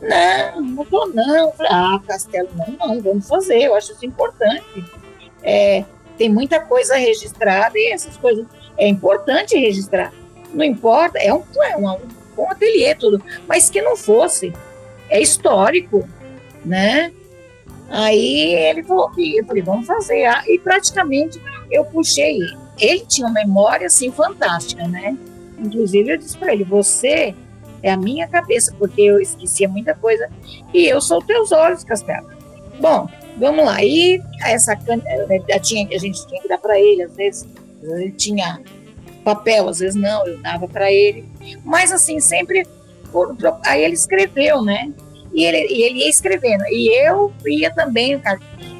Não, 0.00 0.62
não 0.62 0.84
tô 0.84 1.06
não. 1.06 1.52
Ah, 1.60 2.00
Castelo, 2.06 2.48
não, 2.54 2.88
não, 2.88 3.00
vamos 3.00 3.28
fazer, 3.28 3.62
eu 3.62 3.74
acho 3.74 3.92
isso 3.92 4.04
importante. 4.04 4.84
É, 5.42 5.84
tem 6.18 6.28
muita 6.28 6.60
coisa 6.60 6.96
registrada 6.96 7.78
e 7.78 7.92
essas 7.92 8.16
coisas 8.16 8.46
é 8.76 8.86
importante 8.88 9.56
registrar. 9.56 10.12
Não 10.52 10.64
importa, 10.64 11.18
é 11.18 11.32
um, 11.32 11.42
é 11.62 11.76
um, 11.76 11.98
um 12.38 12.50
ateliê 12.50 12.94
tudo, 12.94 13.22
mas 13.46 13.70
que 13.70 13.80
não 13.82 13.96
fosse, 13.96 14.52
é 15.08 15.20
histórico, 15.20 16.08
né? 16.64 17.12
Aí 17.88 18.54
ele 18.54 18.82
falou 18.82 19.10
que 19.10 19.38
eu 19.38 19.44
falei, 19.44 19.62
vamos 19.62 19.86
fazer. 19.86 20.24
Ah, 20.24 20.42
e 20.46 20.58
praticamente 20.58 21.40
eu 21.70 21.84
puxei. 21.84 22.38
Ele 22.78 23.06
tinha 23.06 23.26
uma 23.26 23.34
memória 23.34 23.86
assim 23.86 24.10
fantástica, 24.10 24.86
né? 24.88 25.16
Inclusive 25.58 26.12
eu 26.12 26.16
disse 26.18 26.36
para 26.36 26.52
ele, 26.52 26.64
você 26.64 27.34
é 27.88 27.92
a 27.92 27.96
minha 27.96 28.26
cabeça, 28.28 28.74
porque 28.78 29.02
eu 29.02 29.20
esquecia 29.20 29.68
muita 29.68 29.94
coisa 29.94 30.28
e 30.72 30.86
eu 30.86 31.00
sou 31.00 31.22
teus 31.22 31.52
olhos, 31.52 31.84
Castelo. 31.84 32.28
Bom, 32.80 33.08
vamos 33.38 33.64
lá. 33.64 33.82
E 33.82 34.20
essa 34.44 34.76
já 35.48 35.58
tinha, 35.60 35.88
a 35.88 35.98
gente 35.98 36.26
tinha 36.26 36.42
que 36.42 36.48
dar 36.48 36.58
para 36.58 36.78
ele, 36.78 37.02
às 37.02 37.14
vezes 37.16 37.46
ele 37.82 38.12
tinha 38.12 38.60
papel, 39.24 39.68
às 39.68 39.80
vezes 39.80 40.00
não, 40.00 40.26
eu 40.26 40.38
dava 40.38 40.68
para 40.68 40.90
ele. 40.92 41.24
Mas 41.64 41.92
assim, 41.92 42.20
sempre. 42.20 42.66
Aí 43.64 43.84
ele 43.84 43.94
escreveu, 43.94 44.62
né? 44.62 44.92
E 45.32 45.44
ele, 45.44 45.66
e 45.72 45.82
ele 45.82 45.98
ia 46.00 46.08
escrevendo. 46.08 46.64
E 46.68 46.88
eu 46.88 47.32
ia 47.46 47.70
também 47.70 48.20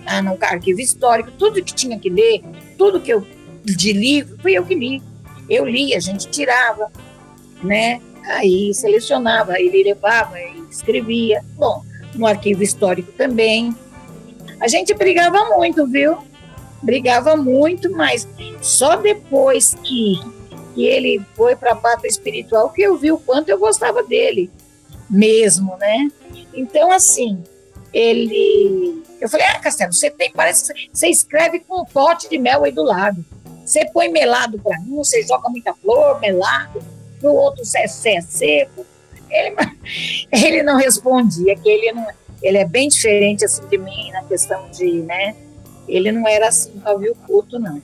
ah, 0.06 0.22
no 0.22 0.38
arquivo 0.40 0.80
histórico, 0.80 1.30
tudo 1.32 1.62
que 1.62 1.74
tinha 1.74 1.98
que 1.98 2.08
ler, 2.08 2.42
tudo 2.78 3.00
que 3.00 3.12
eu 3.12 3.26
de 3.64 3.92
livro, 3.92 4.38
fui 4.40 4.52
eu 4.52 4.64
que 4.64 4.74
li. 4.74 5.02
Eu 5.48 5.64
li, 5.64 5.94
a 5.94 6.00
gente 6.00 6.28
tirava, 6.28 6.90
né? 7.62 8.00
Aí 8.26 8.74
selecionava, 8.74 9.58
ele 9.60 9.84
levava 9.84 10.38
e 10.40 10.64
escrevia. 10.70 11.44
Bom, 11.54 11.82
no 12.14 12.26
arquivo 12.26 12.62
histórico 12.62 13.12
também. 13.12 13.74
A 14.60 14.68
gente 14.68 14.92
brigava 14.94 15.44
muito, 15.56 15.86
viu? 15.86 16.18
Brigava 16.82 17.36
muito, 17.36 17.90
mas 17.90 18.26
só 18.60 18.96
depois 18.96 19.74
que, 19.82 20.20
que 20.74 20.84
ele 20.84 21.22
foi 21.34 21.54
para 21.54 21.72
a 21.72 21.76
pata 21.76 22.06
espiritual 22.06 22.70
que 22.70 22.82
eu 22.82 22.96
vi 22.96 23.12
o 23.12 23.18
quanto 23.18 23.48
eu 23.48 23.58
gostava 23.58 24.02
dele, 24.02 24.50
mesmo, 25.08 25.76
né? 25.76 26.10
Então, 26.52 26.90
assim, 26.90 27.42
ele. 27.92 29.02
Eu 29.20 29.28
falei, 29.28 29.46
ah, 29.46 29.58
Castelo, 29.58 29.92
você 29.92 30.10
tem, 30.10 30.32
parece 30.32 30.72
que 30.72 30.90
você 30.92 31.08
escreve 31.08 31.60
com 31.60 31.82
um 31.82 31.84
pote 31.84 32.28
de 32.28 32.38
mel 32.38 32.64
aí 32.64 32.72
do 32.72 32.82
lado. 32.82 33.24
Você 33.64 33.84
põe 33.92 34.08
melado 34.08 34.58
para 34.58 34.78
mim, 34.80 34.96
você 34.96 35.22
joga 35.22 35.48
muita 35.48 35.74
flor, 35.74 36.20
melado 36.20 36.95
no 37.22 37.32
outro 37.32 37.62
é 37.76 37.86
seco. 37.86 38.86
Ele, 39.30 39.56
ele 40.32 40.62
não 40.62 40.76
respondia, 40.76 41.56
que 41.56 41.68
ele 41.68 41.92
não, 41.92 42.06
ele 42.42 42.58
é 42.58 42.64
bem 42.64 42.88
diferente 42.88 43.44
assim 43.44 43.66
de 43.66 43.78
mim 43.78 44.10
na 44.12 44.22
questão 44.24 44.70
de, 44.70 45.02
né? 45.02 45.34
Ele 45.88 46.10
não 46.10 46.26
era 46.26 46.48
assim 46.48 46.78
pavio 46.80 47.14
curto, 47.26 47.58
não. 47.58 47.80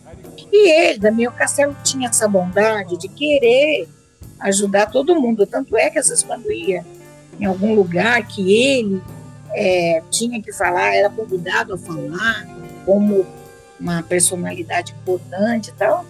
E 0.53 0.71
ele, 0.71 0.99
Damião 0.99 1.33
Castelo, 1.33 1.77
tinha 1.85 2.09
essa 2.09 2.29
bondade 2.29 2.97
de 2.99 3.09
querer 3.09 3.89
ajudar 4.41 4.91
todo 4.91 5.21
mundo. 5.21 5.47
Tanto 5.47 5.77
é 5.77 5.89
que 5.89 5.99
às 5.99 6.09
vezes 6.09 6.25
quando 6.25 6.51
ia 6.51 6.85
em 7.41 7.45
algum 7.45 7.75
lugar 7.75 8.27
que 8.27 8.55
ele 8.55 9.03
é, 9.55 10.03
tinha 10.11 10.43
que 10.43 10.53
falar, 10.53 10.95
era 10.95 11.09
convidado 11.09 11.75
a 11.75 11.79
falar 11.79 12.47
como 12.85 13.25
uma 13.79 14.03
personalidade 14.03 14.93
importante 14.93 15.71
e 15.71 15.73
tal, 15.73 16.05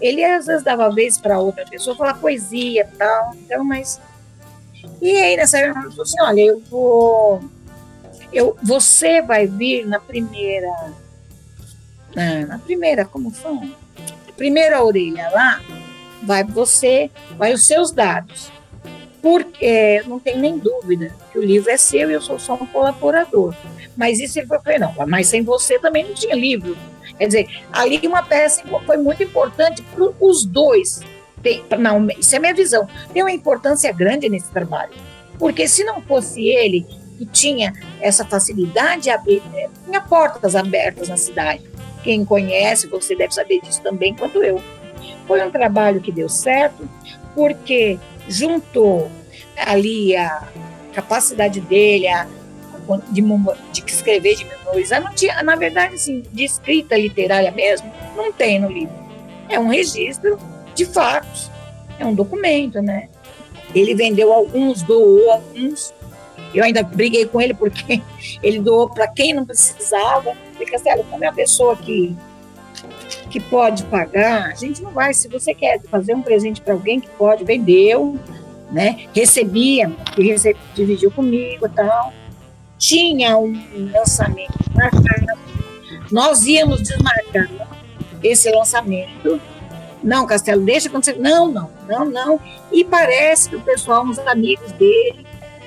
ele 0.00 0.24
às 0.24 0.46
vezes 0.46 0.62
dava 0.62 0.90
vez 0.90 1.18
para 1.18 1.38
outra 1.38 1.64
pessoa 1.64 1.96
falar 1.96 2.14
poesia 2.14 2.82
e 2.82 2.96
tal, 2.96 3.34
então, 3.34 3.64
mas. 3.64 4.00
E 5.00 5.10
aí 5.16 5.36
nessa 5.36 5.58
época 5.58 5.80
ele 5.80 5.90
falou 5.90 6.02
assim: 6.02 6.22
olha, 6.22 6.40
eu 6.40 6.60
vou. 6.70 7.44
Eu, 8.32 8.56
você 8.62 9.22
vai 9.22 9.46
vir 9.46 9.86
na 9.86 9.98
primeira. 9.98 10.68
Na, 12.14 12.46
na 12.46 12.58
primeira, 12.58 13.04
como 13.04 13.30
foi? 13.30 13.74
Primeira 14.36 14.82
orelha 14.84 15.30
lá, 15.30 15.62
vai 16.22 16.44
você, 16.44 17.10
vai 17.36 17.54
os 17.54 17.66
seus 17.66 17.90
dados. 17.90 18.50
Porque 19.22 20.02
não 20.06 20.20
tem 20.20 20.38
nem 20.38 20.58
dúvida 20.58 21.12
que 21.32 21.38
o 21.38 21.42
livro 21.42 21.70
é 21.70 21.76
seu 21.76 22.10
e 22.10 22.14
eu 22.14 22.20
sou 22.20 22.38
só 22.38 22.54
um 22.54 22.66
colaborador. 22.66 23.54
Mas 23.96 24.20
isso 24.20 24.38
ele 24.38 24.46
falou, 24.46 24.62
não, 24.78 25.06
mas 25.06 25.28
sem 25.28 25.42
você 25.42 25.78
também 25.78 26.04
não 26.04 26.14
tinha 26.14 26.34
livro. 26.34 26.76
Quer 27.18 27.26
dizer, 27.26 27.48
ali 27.72 28.00
uma 28.06 28.22
peça 28.22 28.62
foi 28.84 28.96
muito 28.96 29.22
importante 29.22 29.82
para 29.82 30.12
os 30.20 30.44
dois. 30.44 31.00
Tem, 31.42 31.64
não, 31.78 32.06
isso 32.10 32.34
é 32.34 32.38
minha 32.38 32.54
visão. 32.54 32.88
Tem 33.12 33.22
uma 33.22 33.32
importância 33.32 33.92
grande 33.92 34.28
nesse 34.28 34.50
trabalho. 34.50 34.92
Porque 35.38 35.68
se 35.68 35.84
não 35.84 36.00
fosse 36.02 36.46
ele 36.48 36.86
que 37.18 37.26
tinha 37.26 37.72
essa 38.00 38.24
facilidade, 38.24 39.10
abrir, 39.10 39.42
é, 39.54 39.68
tinha 39.84 40.00
portas 40.00 40.54
abertas 40.54 41.08
na 41.08 41.16
cidade. 41.16 41.62
Quem 42.02 42.24
conhece, 42.24 42.86
você 42.86 43.16
deve 43.16 43.34
saber 43.34 43.60
disso 43.60 43.82
também 43.82 44.14
quanto 44.14 44.42
eu. 44.42 44.62
Foi 45.26 45.44
um 45.44 45.50
trabalho 45.50 46.00
que 46.00 46.12
deu 46.12 46.28
certo, 46.28 46.88
porque 47.34 47.98
juntou 48.28 49.10
ali 49.56 50.14
a 50.16 50.46
capacidade 50.92 51.60
dele, 51.60 52.06
a, 52.08 52.26
de, 53.10 53.22
de 53.72 53.84
escrever, 53.86 54.36
de 54.36 54.44
memorizar, 54.44 55.02
não 55.02 55.12
tinha, 55.12 55.42
na 55.42 55.56
verdade, 55.56 55.94
assim, 55.94 56.22
de 56.32 56.44
escrita 56.44 56.96
literária 56.96 57.50
mesmo, 57.50 57.90
não 58.16 58.32
tem 58.32 58.58
no 58.58 58.70
livro. 58.70 58.94
É 59.48 59.58
um 59.58 59.68
registro 59.68 60.38
de 60.74 60.84
fatos, 60.84 61.50
é 61.98 62.04
um 62.04 62.14
documento, 62.14 62.80
né? 62.80 63.08
Ele 63.74 63.94
vendeu 63.94 64.32
alguns, 64.32 64.82
doou 64.82 65.30
alguns. 65.30 65.92
Eu 66.54 66.64
ainda 66.64 66.82
briguei 66.82 67.26
com 67.26 67.40
ele 67.40 67.54
porque 67.54 68.00
ele 68.42 68.60
doou 68.60 68.88
para 68.88 69.08
quem 69.08 69.34
não 69.34 69.44
precisava. 69.44 70.34
Falei, 70.52 70.66
Castelo, 70.66 71.04
como 71.04 71.24
é 71.24 71.28
a 71.28 71.32
pessoa 71.32 71.76
que, 71.76 72.16
que 73.30 73.40
pode 73.40 73.84
pagar, 73.84 74.50
a 74.50 74.54
gente 74.54 74.82
não 74.82 74.90
vai. 74.90 75.12
Se 75.12 75.28
você 75.28 75.54
quer 75.54 75.80
fazer 75.82 76.14
um 76.14 76.22
presente 76.22 76.60
para 76.60 76.74
alguém 76.74 77.00
que 77.00 77.08
pode, 77.10 77.44
vendeu, 77.44 78.18
né? 78.70 79.06
Recebia, 79.14 79.92
e 80.16 80.26
recebia, 80.26 80.60
dividiu 80.74 81.10
comigo 81.10 81.66
e 81.66 81.70
tal 81.70 82.12
tinha 82.78 83.36
um 83.38 83.52
lançamento 83.92 84.52
marcado, 84.74 85.38
nós 86.10 86.46
íamos 86.46 86.82
desmarcar 86.82 87.48
esse 88.22 88.50
lançamento. 88.50 89.40
Não, 90.02 90.26
Castelo, 90.26 90.64
deixa 90.64 90.88
acontecer. 90.88 91.18
Não, 91.18 91.50
não, 91.50 91.70
não, 91.88 92.04
não. 92.04 92.40
E 92.70 92.84
parece 92.84 93.48
que 93.48 93.56
o 93.56 93.60
pessoal, 93.60 94.04
uns 94.04 94.18
amigos 94.20 94.70
dele, 94.72 95.26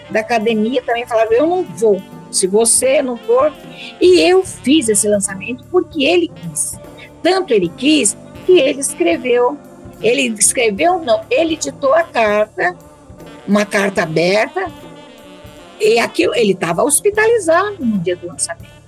da 0.09 0.21
academia, 0.21 0.81
também 0.81 1.05
falavam: 1.05 1.33
eu 1.33 1.47
não 1.47 1.63
vou. 1.63 2.01
Se 2.31 2.47
você 2.47 3.01
não 3.01 3.17
for. 3.17 3.51
E 3.99 4.21
eu 4.21 4.45
fiz 4.45 4.87
esse 4.87 5.07
lançamento 5.07 5.65
porque 5.71 6.03
ele 6.03 6.29
quis. 6.29 6.79
Tanto 7.23 7.53
ele 7.53 7.69
quis 7.75 8.15
que 8.45 8.59
ele 8.59 8.79
escreveu. 8.79 9.57
Ele 10.01 10.27
escreveu, 10.39 10.99
não, 10.99 11.21
ele 11.29 11.57
ditou 11.57 11.93
a 11.93 12.03
carta, 12.03 12.73
uma 13.45 13.65
carta 13.65 14.03
aberta, 14.03 14.71
e 15.79 15.99
aquilo, 15.99 16.33
ele 16.35 16.51
estava 16.51 16.83
hospitalizado 16.83 17.77
no 17.79 17.97
dia 17.99 18.15
do 18.15 18.27
lançamento. 18.27 18.79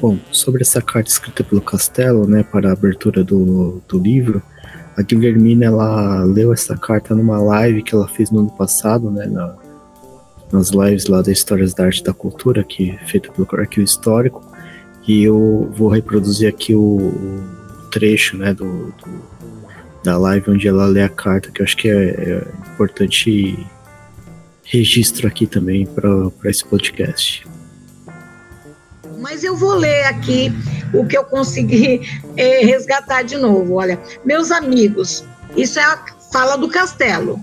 Bom, 0.00 0.18
sobre 0.32 0.62
essa 0.62 0.82
carta 0.82 1.08
escrita 1.08 1.44
pelo 1.44 1.60
Castelo, 1.60 2.26
né, 2.26 2.42
para 2.42 2.70
a 2.70 2.72
abertura 2.72 3.22
do, 3.22 3.80
do 3.86 3.98
livro, 3.98 4.42
a 4.96 5.02
Guilhermina, 5.02 5.66
ela 5.66 6.24
leu 6.24 6.52
essa 6.52 6.76
carta 6.76 7.14
numa 7.14 7.40
live 7.40 7.82
que 7.82 7.94
ela 7.94 8.08
fez 8.08 8.30
no 8.30 8.40
ano 8.40 8.50
passado, 8.50 9.10
né, 9.10 9.26
na, 9.26 9.54
nas 10.50 10.70
lives 10.70 11.06
lá 11.06 11.22
da 11.22 11.32
Histórias 11.32 11.72
da 11.72 11.84
Arte 11.84 12.00
e 12.00 12.04
da 12.04 12.12
Cultura, 12.12 12.64
que 12.64 12.98
feita 13.06 13.30
pelo 13.32 13.48
Arquivo 13.52 13.84
Histórico, 13.84 14.44
e 15.06 15.22
eu 15.22 15.70
vou 15.72 15.88
reproduzir 15.88 16.48
aqui 16.48 16.74
o, 16.74 16.80
o 16.80 17.88
trecho, 17.90 18.36
né, 18.36 18.52
do, 18.52 18.86
do, 18.86 19.22
da 20.04 20.18
live 20.18 20.50
onde 20.50 20.68
ela 20.68 20.86
lê 20.86 21.02
a 21.02 21.08
carta, 21.08 21.50
que 21.50 21.62
eu 21.62 21.64
acho 21.64 21.76
que 21.76 21.88
é, 21.88 22.10
é 22.10 22.48
importante 22.74 23.56
registro 24.64 25.26
aqui 25.26 25.46
também 25.46 25.86
para 25.86 26.50
esse 26.50 26.64
podcast. 26.64 27.46
Mas 29.18 29.44
eu 29.44 29.56
vou 29.56 29.74
ler 29.74 30.04
aqui 30.04 30.52
o 30.92 31.06
que 31.06 31.16
eu 31.16 31.24
consegui 31.24 32.00
é, 32.36 32.64
resgatar 32.64 33.22
de 33.22 33.36
novo. 33.36 33.74
Olha, 33.74 34.00
meus 34.24 34.50
amigos, 34.50 35.24
isso 35.56 35.78
é 35.78 35.84
a 35.84 36.04
fala 36.32 36.56
do 36.56 36.68
Castelo. 36.68 37.38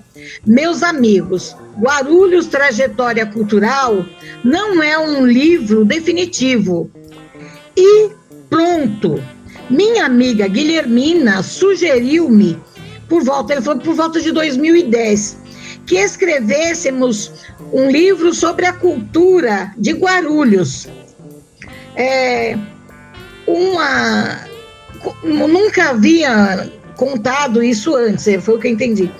Meus 0.45 0.83
amigos, 0.83 1.55
Guarulhos 1.79 2.47
Trajetória 2.47 3.25
Cultural 3.25 4.05
não 4.43 4.81
é 4.81 4.97
um 4.97 5.25
livro 5.25 5.85
definitivo. 5.85 6.91
E 7.77 8.09
pronto. 8.49 9.23
Minha 9.69 10.05
amiga 10.05 10.47
Guilhermina 10.47 11.43
sugeriu-me 11.43 12.59
por 13.09 13.23
volta, 13.23 13.53
ele 13.53 13.61
falou 13.61 13.81
por 13.81 13.95
volta 13.95 14.21
de 14.21 14.31
2010, 14.31 15.38
que 15.89 15.96
escrevêssemos 15.96 17.31
um 17.74 17.89
livro 17.89 18.31
sobre 18.31 18.67
a 18.67 18.74
cultura 18.74 19.74
de 19.75 19.91
Guarulhos. 19.93 20.88
É, 21.96 22.55
uma 23.48 24.48
nunca 25.24 25.89
havia 25.89 26.72
contado 26.96 27.63
isso 27.63 27.96
antes, 27.96 28.27
foi 28.43 28.55
o 28.55 28.60
que 28.60 28.67
eu 28.67 28.72
entendi. 28.72 29.12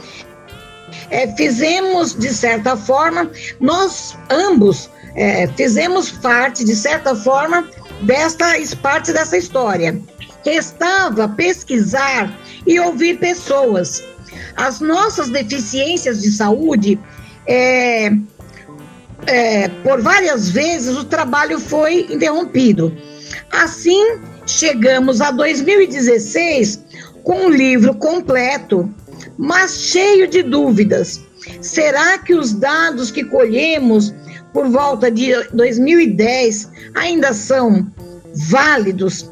É, 1.09 1.27
fizemos, 1.35 2.13
de 2.13 2.29
certa 2.29 2.77
forma, 2.77 3.31
nós 3.59 4.15
ambos 4.29 4.91
é, 5.15 5.47
fizemos 5.47 6.11
parte, 6.11 6.63
de 6.63 6.75
certa 6.75 7.15
forma, 7.15 7.67
desta 8.03 8.45
parte 8.79 9.11
dessa 9.11 9.38
história. 9.38 9.99
Restava 10.45 11.27
pesquisar 11.29 12.31
e 12.67 12.79
ouvir 12.79 13.17
pessoas. 13.17 14.03
As 14.59 14.81
nossas 14.81 15.29
deficiências 15.29 16.21
de 16.21 16.29
saúde, 16.33 16.99
é, 17.47 18.11
é, 19.25 19.69
por 19.69 20.01
várias 20.01 20.49
vezes 20.49 20.97
o 20.97 21.05
trabalho 21.05 21.61
foi 21.61 22.01
interrompido. 22.11 22.93
Assim, 23.49 24.19
chegamos 24.45 25.21
a 25.21 25.31
2016 25.31 26.83
com 27.23 27.45
um 27.45 27.49
livro 27.49 27.95
completo, 27.95 28.93
mas 29.37 29.79
cheio 29.79 30.27
de 30.27 30.43
dúvidas. 30.43 31.21
Será 31.61 32.17
que 32.17 32.35
os 32.35 32.51
dados 32.51 33.11
que 33.11 33.23
colhemos 33.23 34.13
por 34.51 34.67
volta 34.67 35.09
de 35.09 35.31
2010 35.53 36.69
ainda 36.95 37.33
são 37.33 37.89
válidos? 38.49 39.31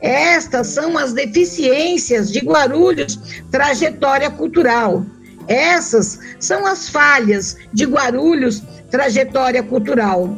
Estas 0.00 0.68
são 0.68 0.98
as 0.98 1.12
deficiências 1.12 2.30
de 2.30 2.40
Guarulhos 2.40 3.18
trajetória 3.50 4.30
cultural. 4.30 5.04
Essas 5.48 6.18
são 6.40 6.66
as 6.66 6.88
falhas 6.88 7.56
de 7.72 7.84
Guarulhos 7.84 8.62
trajetória 8.90 9.62
cultural. 9.62 10.36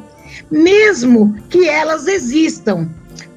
Mesmo 0.51 1.35
que 1.49 1.69
elas 1.69 2.07
existam, 2.07 2.89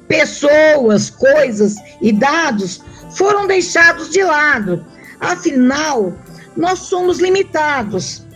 pessoas, 0.06 1.10
coisas 1.10 1.76
e 2.00 2.12
dados 2.12 2.82
foram 3.16 3.46
deixados 3.46 4.10
de 4.10 4.22
lado. 4.22 4.84
Afinal, 5.20 6.12
nós 6.56 6.80
somos 6.80 7.18
limitados. 7.18 8.26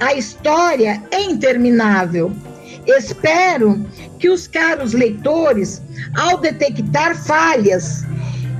A 0.00 0.14
história 0.14 1.02
é 1.10 1.22
interminável. 1.22 2.32
Espero 2.86 3.84
que 4.18 4.28
os 4.28 4.46
caros 4.46 4.92
leitores, 4.92 5.80
ao 6.16 6.38
detectar 6.38 7.16
falhas 7.16 8.04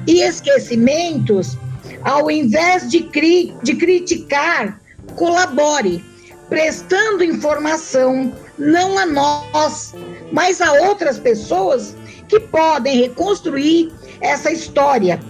e 0.06 0.22
esquecimentos, 0.22 1.58
ao 2.02 2.30
invés 2.30 2.88
de, 2.88 3.02
cri 3.04 3.54
de 3.62 3.74
criticar, 3.74 4.80
colabore, 5.16 6.04
prestando 6.48 7.24
informação 7.24 8.32
não 8.58 8.98
a 8.98 9.06
nós, 9.06 9.94
mas 10.30 10.60
a 10.60 10.72
outras 10.72 11.18
pessoas 11.18 11.96
que 12.28 12.38
podem 12.38 13.00
reconstruir 13.00 13.92
essa 14.20 14.50
história, 14.52 15.20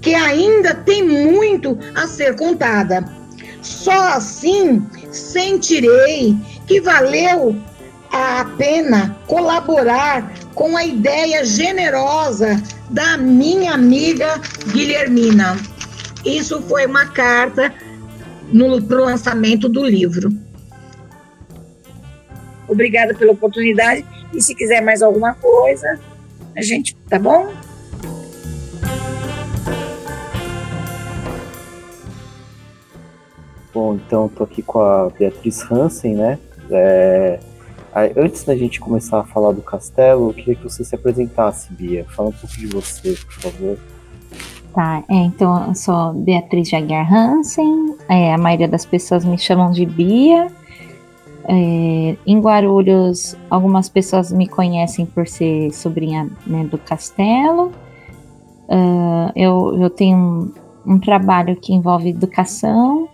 que 0.00 0.14
ainda 0.14 0.74
tem 0.74 1.02
muito 1.02 1.78
a 1.94 2.06
ser 2.06 2.36
contada. 2.36 3.04
Só 3.60 4.08
assim 4.14 4.84
sentirei 5.12 6.36
que 6.66 6.80
valeu 6.80 7.56
a 8.12 8.44
pena 8.58 9.16
colaborar 9.26 10.30
com 10.54 10.76
a 10.76 10.84
ideia 10.84 11.44
generosa 11.44 12.62
da 12.90 13.16
minha 13.16 13.72
amiga 13.72 14.38
Guilhermina. 14.70 15.56
Isso 16.24 16.60
foi 16.62 16.86
uma 16.86 17.06
carta 17.06 17.72
para 18.86 19.00
o 19.00 19.04
lançamento 19.04 19.68
do 19.68 19.82
livro. 19.82 20.30
Obrigada 22.68 23.14
pela 23.14 23.32
oportunidade. 23.32 24.04
E 24.32 24.40
se 24.40 24.54
quiser 24.54 24.82
mais 24.82 25.02
alguma 25.02 25.34
coisa, 25.34 25.98
a 26.56 26.62
gente, 26.62 26.94
tá 27.08 27.18
bom? 27.18 27.52
Bom, 33.74 33.94
então 33.94 34.26
estou 34.26 34.44
aqui 34.44 34.62
com 34.62 34.80
a 34.80 35.08
Beatriz 35.18 35.62
Hansen, 35.70 36.14
né? 36.14 36.38
É, 36.70 37.40
antes 38.16 38.44
da 38.44 38.56
gente 38.56 38.80
começar 38.80 39.20
a 39.20 39.24
falar 39.24 39.52
do 39.52 39.62
castelo, 39.62 40.30
eu 40.30 40.34
queria 40.34 40.54
que 40.54 40.62
você 40.62 40.84
se 40.84 40.94
apresentasse, 40.94 41.72
Bia. 41.72 42.06
Fala 42.08 42.30
um 42.30 42.32
pouco 42.32 42.56
de 42.56 42.66
você, 42.66 43.14
por 43.14 43.32
favor. 43.32 43.78
Tá, 44.74 45.04
é, 45.10 45.14
então 45.14 45.68
eu 45.68 45.74
sou 45.74 46.14
Beatriz 46.14 46.70
Jaguar 46.70 47.12
Hansen, 47.12 47.94
é, 48.08 48.32
a 48.32 48.38
maioria 48.38 48.66
das 48.66 48.86
pessoas 48.86 49.22
me 49.24 49.36
chamam 49.36 49.70
de 49.70 49.84
Bia. 49.84 50.50
É, 51.44 52.16
em 52.24 52.40
Guarulhos, 52.40 53.36
algumas 53.50 53.88
pessoas 53.88 54.32
me 54.32 54.46
conhecem 54.46 55.04
por 55.04 55.26
ser 55.26 55.72
sobrinha 55.72 56.30
né, 56.46 56.64
do 56.64 56.78
Castelo. 56.78 57.72
Uh, 58.68 59.30
eu, 59.34 59.76
eu 59.82 59.90
tenho 59.90 60.16
um, 60.16 60.52
um, 60.86 60.98
trabalho 60.98 61.56
que 61.56 61.74
envolve 61.74 62.08
educação, 62.08 63.08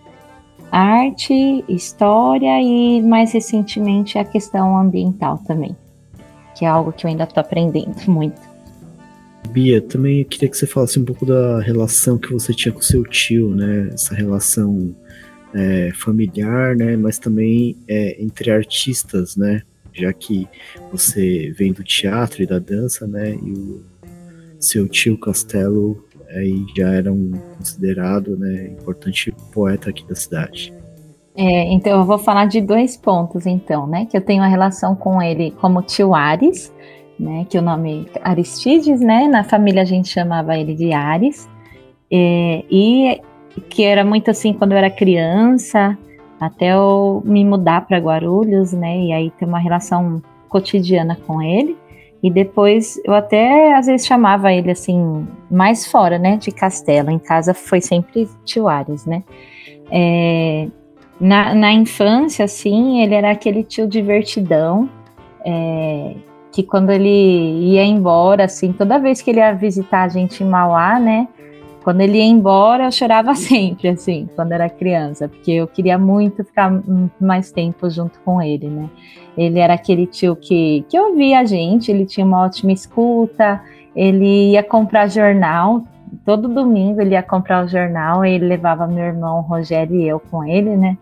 arte, 0.71 1.63
história 1.67 2.61
e, 2.61 3.01
mais 3.01 3.33
recentemente, 3.33 4.17
a 4.17 4.25
questão 4.25 4.77
ambiental 4.77 5.37
também, 5.45 5.75
que 6.55 6.65
é 6.65 6.67
algo 6.67 6.91
que 6.91 7.05
eu 7.05 7.09
ainda 7.09 7.23
estou 7.23 7.41
aprendendo 7.41 7.95
muito. 8.07 8.49
Bia, 9.49 9.81
também 9.81 10.23
queria 10.23 10.49
que 10.49 10.57
você 10.57 10.67
falasse 10.67 10.99
um 10.99 11.05
pouco 11.05 11.25
da 11.25 11.59
relação 11.59 12.17
que 12.17 12.31
você 12.31 12.53
tinha 12.53 12.71
com 12.71 12.81
seu 12.81 13.03
tio, 13.03 13.49
né? 13.55 13.89
Essa 13.93 14.13
relação 14.13 14.93
é, 15.53 15.91
familiar, 15.93 16.75
né, 16.75 16.95
mas 16.95 17.17
também 17.17 17.75
é, 17.87 18.21
entre 18.21 18.51
artistas, 18.51 19.35
né, 19.35 19.61
já 19.93 20.11
que 20.13 20.47
você 20.91 21.51
vem 21.57 21.73
do 21.73 21.83
teatro 21.83 22.43
e 22.43 22.45
da 22.45 22.59
dança, 22.59 23.07
né, 23.07 23.31
e 23.31 23.51
o 23.51 23.83
seu 24.59 24.87
tio 24.87 25.17
Castelo 25.17 26.05
aí 26.29 26.65
já 26.75 26.89
era 26.89 27.11
um 27.11 27.31
considerado, 27.57 28.37
né, 28.37 28.75
importante 28.79 29.33
poeta 29.53 29.89
aqui 29.89 30.07
da 30.07 30.15
cidade. 30.15 30.73
É, 31.35 31.71
então 31.71 31.99
eu 31.99 32.05
vou 32.05 32.17
falar 32.17 32.45
de 32.45 32.59
dois 32.59 32.97
pontos, 32.97 33.45
então, 33.45 33.87
né, 33.87 34.05
que 34.05 34.17
eu 34.17 34.21
tenho 34.21 34.41
uma 34.41 34.47
relação 34.47 34.95
com 34.95 35.21
ele 35.21 35.51
como 35.51 35.81
tio 35.81 36.13
Ares, 36.13 36.73
né, 37.19 37.45
que 37.49 37.57
o 37.57 37.61
nome 37.61 38.07
Aristides, 38.21 38.99
né, 38.99 39.27
na 39.27 39.43
família 39.43 39.81
a 39.81 39.85
gente 39.85 40.09
chamava 40.09 40.57
ele 40.57 40.75
de 40.75 40.91
Ares, 40.91 41.49
é, 42.11 42.63
e 42.69 43.21
que 43.69 43.83
era 43.83 44.03
muito 44.03 44.31
assim 44.31 44.53
quando 44.53 44.71
eu 44.71 44.77
era 44.77 44.89
criança, 44.89 45.97
até 46.39 46.73
eu 46.73 47.21
me 47.25 47.43
mudar 47.43 47.85
para 47.85 47.97
Guarulhos, 47.97 48.71
né? 48.71 48.97
E 48.97 49.11
aí 49.11 49.31
ter 49.31 49.45
uma 49.45 49.59
relação 49.59 50.21
cotidiana 50.47 51.17
com 51.27 51.41
ele. 51.41 51.77
E 52.21 52.29
depois 52.29 52.99
eu 53.05 53.13
até 53.13 53.73
às 53.75 53.85
vezes 53.85 54.05
chamava 54.05 54.51
ele 54.51 54.71
assim, 54.71 55.25
mais 55.49 55.87
fora, 55.89 56.17
né? 56.17 56.37
De 56.37 56.51
Castelo. 56.51 57.09
Em 57.09 57.19
casa 57.19 57.53
foi 57.53 57.81
sempre 57.81 58.27
tio 58.43 58.67
Ares, 58.67 59.05
né? 59.05 59.23
É, 59.91 60.67
na, 61.19 61.53
na 61.53 61.73
infância, 61.73 62.45
assim, 62.45 63.01
ele 63.01 63.15
era 63.15 63.31
aquele 63.31 63.63
tio 63.63 63.87
divertidão. 63.87 64.89
É, 65.45 66.15
que 66.51 66.63
quando 66.63 66.89
ele 66.89 67.07
ia 67.07 67.83
embora, 67.83 68.45
assim, 68.45 68.73
toda 68.73 68.99
vez 68.99 69.21
que 69.21 69.29
ele 69.29 69.39
ia 69.39 69.53
visitar 69.53 70.03
a 70.03 70.07
gente 70.07 70.43
em 70.43 70.47
Mauá, 70.47 70.99
né? 70.99 71.27
Quando 71.89 72.01
ele 72.01 72.19
ia 72.19 72.23
embora, 72.23 72.83
eu 72.83 72.91
chorava 72.91 73.33
sempre, 73.33 73.89
assim, 73.89 74.29
quando 74.35 74.51
era 74.51 74.69
criança, 74.69 75.27
porque 75.27 75.53
eu 75.53 75.65
queria 75.65 75.97
muito 75.97 76.43
ficar 76.43 76.71
mais 77.19 77.51
tempo 77.51 77.89
junto 77.89 78.19
com 78.19 78.39
ele, 78.39 78.67
né? 78.67 78.87
Ele 79.35 79.57
era 79.57 79.73
aquele 79.73 80.05
tio 80.05 80.35
que, 80.35 80.85
que 80.87 80.99
ouvia 80.99 81.39
a 81.39 81.45
gente, 81.45 81.89
ele 81.89 82.05
tinha 82.05 82.23
uma 82.23 82.45
ótima 82.45 82.71
escuta, 82.71 83.59
ele 83.95 84.51
ia 84.51 84.61
comprar 84.61 85.09
jornal, 85.09 85.81
todo 86.23 86.47
domingo 86.47 87.01
ele 87.01 87.15
ia 87.15 87.23
comprar 87.23 87.65
o 87.65 87.67
jornal, 87.67 88.23
ele 88.23 88.45
levava 88.45 88.85
meu 88.85 89.05
irmão 89.05 89.41
Rogério 89.41 89.95
e 89.95 90.07
eu 90.07 90.19
com 90.19 90.43
ele, 90.43 90.77
né? 90.77 90.95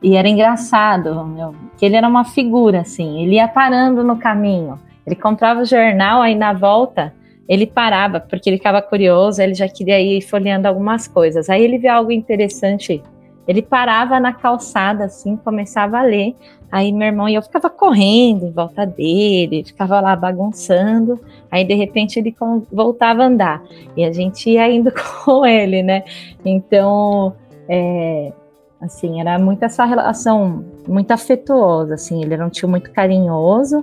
E 0.00 0.14
era 0.14 0.28
engraçado, 0.28 1.26
meu, 1.26 1.52
que 1.76 1.84
ele 1.84 1.96
era 1.96 2.06
uma 2.06 2.24
figura, 2.24 2.82
assim, 2.82 3.24
ele 3.24 3.34
ia 3.34 3.48
parando 3.48 4.04
no 4.04 4.16
caminho, 4.16 4.78
ele 5.04 5.16
comprava 5.16 5.62
o 5.62 5.64
jornal, 5.64 6.22
aí 6.22 6.36
na 6.36 6.52
volta 6.52 7.12
ele 7.48 7.66
parava, 7.66 8.20
porque 8.20 8.50
ele 8.50 8.58
ficava 8.58 8.82
curioso, 8.82 9.40
ele 9.40 9.54
já 9.54 9.68
queria 9.68 9.98
ir 10.00 10.20
folheando 10.20 10.68
algumas 10.68 11.08
coisas. 11.08 11.48
Aí 11.48 11.64
ele 11.64 11.78
vê 11.78 11.88
algo 11.88 12.12
interessante 12.12 13.02
Ele 13.46 13.62
parava 13.62 14.20
na 14.20 14.34
calçada, 14.34 15.06
assim, 15.06 15.34
começava 15.36 15.98
a 15.98 16.02
ler. 16.02 16.36
Aí 16.70 16.92
meu 16.92 17.06
irmão 17.06 17.26
e 17.26 17.34
eu 17.34 17.40
ficava 17.40 17.70
correndo 17.70 18.44
em 18.44 18.52
volta 18.52 18.84
dele, 18.84 19.64
ficava 19.64 19.98
lá 20.02 20.14
bagunçando. 20.14 21.18
Aí 21.50 21.64
de 21.64 21.74
repente 21.74 22.18
ele 22.18 22.36
voltava 22.70 23.22
a 23.22 23.26
andar 23.26 23.62
e 23.96 24.04
a 24.04 24.12
gente 24.12 24.50
ia 24.50 24.70
indo 24.70 24.92
com 25.24 25.46
ele, 25.46 25.82
né? 25.82 26.04
Então, 26.44 27.34
é, 27.66 28.32
assim, 28.78 29.18
era 29.18 29.38
muito 29.38 29.62
essa 29.62 29.86
relação 29.86 30.62
muito 30.86 31.10
afetuosa, 31.10 31.94
assim. 31.94 32.22
Ele 32.22 32.34
era 32.34 32.44
um 32.44 32.50
tio 32.50 32.68
muito 32.68 32.90
carinhoso. 32.92 33.82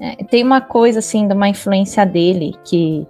É, 0.00 0.24
tem 0.24 0.42
uma 0.42 0.60
coisa 0.60 0.98
assim 0.98 1.26
de 1.26 1.34
uma 1.34 1.48
influência 1.48 2.04
dele 2.04 2.54
que 2.64 3.06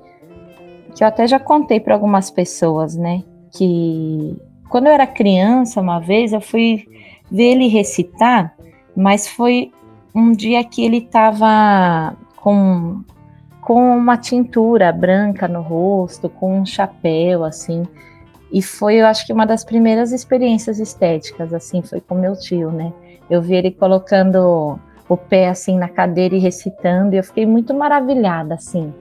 que 0.95 1.03
eu 1.03 1.09
até 1.09 1.27
já 1.27 1.41
contei 1.41 1.81
para 1.81 1.95
algumas 1.95 2.31
pessoas, 2.31 2.95
né? 2.95 3.23
Que 3.51 4.37
quando 4.69 4.87
eu 4.87 4.93
era 4.93 5.07
criança, 5.07 5.81
uma 5.81 5.99
vez 5.99 6.33
eu 6.33 6.41
fui 6.41 6.87
ver 7.31 7.53
ele 7.53 7.67
recitar, 7.67 8.55
mas 8.97 9.27
foi 9.27 9.73
um 10.15 10.31
dia 10.31 10.63
que 10.63 10.85
ele 10.85 10.99
estava 10.99 12.17
com, 12.37 13.03
com 13.61 13.97
uma 13.97 14.17
tintura 14.17 14.93
branca 14.93 15.49
no 15.49 15.63
rosto, 15.63 16.29
com 16.29 16.61
um 16.61 16.67
chapéu, 16.67 17.43
assim. 17.43 17.83
E 18.53 18.63
foi, 18.63 18.97
eu 18.97 19.07
acho 19.07 19.27
que 19.27 19.33
uma 19.33 19.45
das 19.45 19.65
primeiras 19.65 20.13
experiências 20.13 20.79
estéticas, 20.79 21.53
assim, 21.53 21.83
foi 21.83 22.01
com 22.01 22.15
meu 22.15 22.39
tio, 22.39 22.71
né? 22.71 22.93
Eu 23.29 23.43
vi 23.43 23.57
ele 23.57 23.73
colocando 23.73 24.79
o 25.09 25.17
pé, 25.17 25.49
assim, 25.49 25.79
na 25.79 25.89
cadeira 25.89 26.35
e 26.35 26.39
recitando, 26.39 27.15
e 27.15 27.19
eu 27.19 27.25
fiquei 27.25 27.47
muito 27.47 27.75
maravilhada, 27.75 28.55
assim 28.55 28.93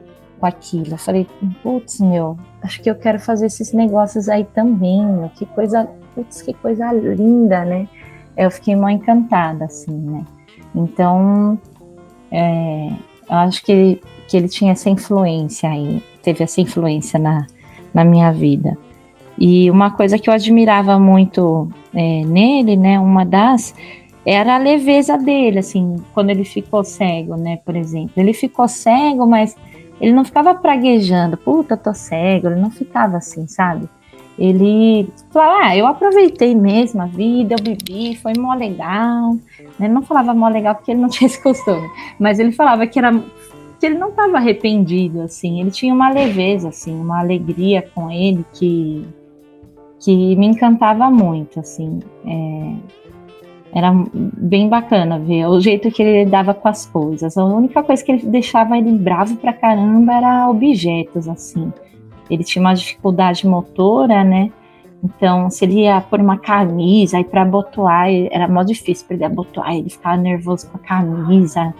com 0.43 0.47
aquilo. 0.47 0.91
Eu 0.91 0.97
falei, 0.97 1.25
putz, 1.61 2.01
meu, 2.01 2.37
acho 2.61 2.81
que 2.81 2.89
eu 2.89 2.95
quero 2.95 3.17
fazer 3.17 3.45
esses 3.45 3.71
negócios 3.71 4.27
aí 4.27 4.43
também, 4.43 5.05
meu, 5.05 5.29
que 5.29 5.45
coisa, 5.45 5.87
putz, 6.13 6.41
que 6.41 6.53
coisa 6.53 6.91
linda, 6.91 7.63
né? 7.63 7.87
Eu 8.35 8.51
fiquei 8.51 8.75
mal 8.75 8.89
encantada, 8.89 9.63
assim, 9.63 9.93
né? 9.93 10.25
Então, 10.75 11.57
é, 12.29 12.89
eu 13.29 13.35
acho 13.37 13.63
que 13.63 13.71
ele, 13.71 14.01
que 14.27 14.35
ele 14.35 14.49
tinha 14.49 14.73
essa 14.73 14.89
influência 14.89 15.69
aí, 15.69 16.03
teve 16.21 16.43
essa 16.43 16.59
influência 16.59 17.17
na, 17.17 17.47
na 17.93 18.03
minha 18.03 18.29
vida. 18.33 18.77
E 19.39 19.71
uma 19.71 19.91
coisa 19.91 20.19
que 20.19 20.29
eu 20.29 20.33
admirava 20.33 20.99
muito 20.99 21.69
é, 21.93 22.21
nele, 22.25 22.75
né, 22.75 22.99
uma 22.99 23.25
das, 23.25 23.73
era 24.25 24.55
a 24.55 24.57
leveza 24.57 25.17
dele, 25.17 25.59
assim, 25.59 25.97
quando 26.13 26.29
ele 26.29 26.45
ficou 26.45 26.83
cego, 26.83 27.35
né, 27.35 27.57
por 27.65 27.75
exemplo. 27.75 28.11
Ele 28.15 28.33
ficou 28.33 28.67
cego, 28.67 29.25
mas 29.27 29.55
ele 29.99 30.13
não 30.13 30.23
ficava 30.23 30.55
praguejando, 30.55 31.37
puta, 31.37 31.75
tô 31.75 31.93
cego, 31.93 32.47
ele 32.47 32.59
não 32.59 32.71
ficava 32.71 33.17
assim, 33.17 33.47
sabe? 33.47 33.87
Ele 34.37 35.07
falava, 35.31 35.65
ah, 35.65 35.77
eu 35.77 35.85
aproveitei 35.85 36.55
mesmo 36.55 37.01
a 37.01 37.05
vida, 37.05 37.55
eu 37.55 37.63
bebi, 37.63 38.15
foi 38.15 38.33
mó 38.37 38.53
legal. 38.55 39.37
Ele 39.79 39.93
não 39.93 40.01
falava 40.01 40.33
mó 40.33 40.47
legal 40.47 40.75
porque 40.75 40.91
ele 40.91 41.01
não 41.01 41.09
tinha 41.09 41.27
esse 41.27 41.41
costume, 41.41 41.87
mas 42.19 42.39
ele 42.39 42.51
falava 42.51 42.87
que 42.87 42.97
era 42.97 43.13
que 43.79 43.87
ele 43.87 43.97
não 43.97 44.09
estava 44.09 44.37
arrependido, 44.37 45.21
assim, 45.23 45.59
ele 45.59 45.69
tinha 45.69 45.93
uma 45.93 46.09
leveza, 46.09 46.69
assim, 46.69 46.95
uma 46.95 47.19
alegria 47.19 47.81
com 47.93 48.09
ele 48.09 48.45
que, 48.53 49.05
que 49.99 50.37
me 50.37 50.47
encantava 50.47 51.09
muito, 51.11 51.59
assim. 51.59 51.99
É, 52.25 52.75
era 53.73 53.91
bem 54.13 54.69
bacana 54.69 55.17
ver 55.17 55.47
o 55.47 55.59
jeito 55.59 55.89
que 55.91 56.03
ele 56.03 56.23
lidava 56.23 56.53
com 56.53 56.67
as 56.67 56.85
coisas. 56.85 57.37
A 57.37 57.43
única 57.43 57.81
coisa 57.81 58.03
que 58.03 58.11
ele 58.11 58.25
deixava 58.27 58.77
ele 58.77 58.91
bravo 58.91 59.35
pra 59.37 59.51
caramba 59.51 60.13
era 60.13 60.49
objetos, 60.49 61.27
assim. 61.27 61.73
Ele 62.29 62.43
tinha 62.43 62.61
uma 62.61 62.73
dificuldade 62.73 63.47
motora, 63.47 64.23
né? 64.23 64.51
Então, 65.03 65.49
se 65.49 65.65
ele 65.65 65.81
ia 65.81 65.99
por 65.99 66.21
uma 66.21 66.37
camisa, 66.37 67.17
aí 67.17 67.23
para 67.23 67.41
abotoar, 67.41 68.07
era 68.31 68.47
mó 68.47 68.63
difícil 68.63 69.05
para 69.05 69.15
ele 69.15 69.25
abotoar, 69.25 69.75
ele 69.75 69.89
ficava 69.89 70.15
nervoso 70.15 70.69
com 70.69 70.77
a 70.77 70.79
camisa, 70.79 71.73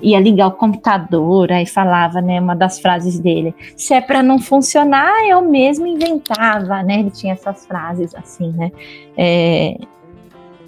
ia 0.00 0.18
ligar 0.18 0.46
o 0.46 0.52
computador, 0.52 1.52
aí 1.52 1.66
falava, 1.66 2.22
né, 2.22 2.40
uma 2.40 2.56
das 2.56 2.80
frases 2.80 3.18
dele, 3.18 3.54
se 3.76 3.92
é 3.92 4.00
para 4.00 4.22
não 4.22 4.38
funcionar, 4.38 5.12
eu 5.28 5.42
mesmo 5.42 5.86
inventava, 5.86 6.82
né, 6.82 7.00
ele 7.00 7.10
tinha 7.10 7.34
essas 7.34 7.66
frases 7.66 8.14
assim, 8.14 8.50
né, 8.52 8.72
é, 9.14 9.76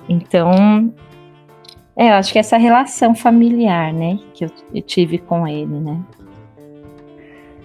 então, 0.09 0.92
é, 1.97 2.11
eu 2.11 2.14
acho 2.14 2.33
que 2.33 2.38
essa 2.38 2.57
relação 2.57 3.14
familiar, 3.14 3.92
né, 3.92 4.19
que 4.35 4.45
eu, 4.45 4.51
eu 4.75 4.83
tive 4.83 5.19
com 5.19 5.47
ele, 5.47 5.81
né. 5.81 6.01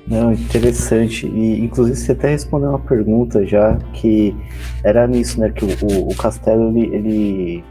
Não, 0.08 0.34
interessante. 0.34 1.28
E 1.28 1.64
inclusive 1.64 1.96
você 1.98 2.12
até 2.12 2.30
respondeu 2.32 2.70
uma 2.70 2.80
pergunta 2.80 3.46
já 3.46 3.78
que 3.94 4.36
era 4.84 5.08
nisso, 5.08 5.40
né? 5.40 5.50
Que 5.50 5.64
o, 5.64 6.10
o 6.10 6.16
Castelo 6.16 6.70
ele, 6.70 6.94
ele, 6.94 7.64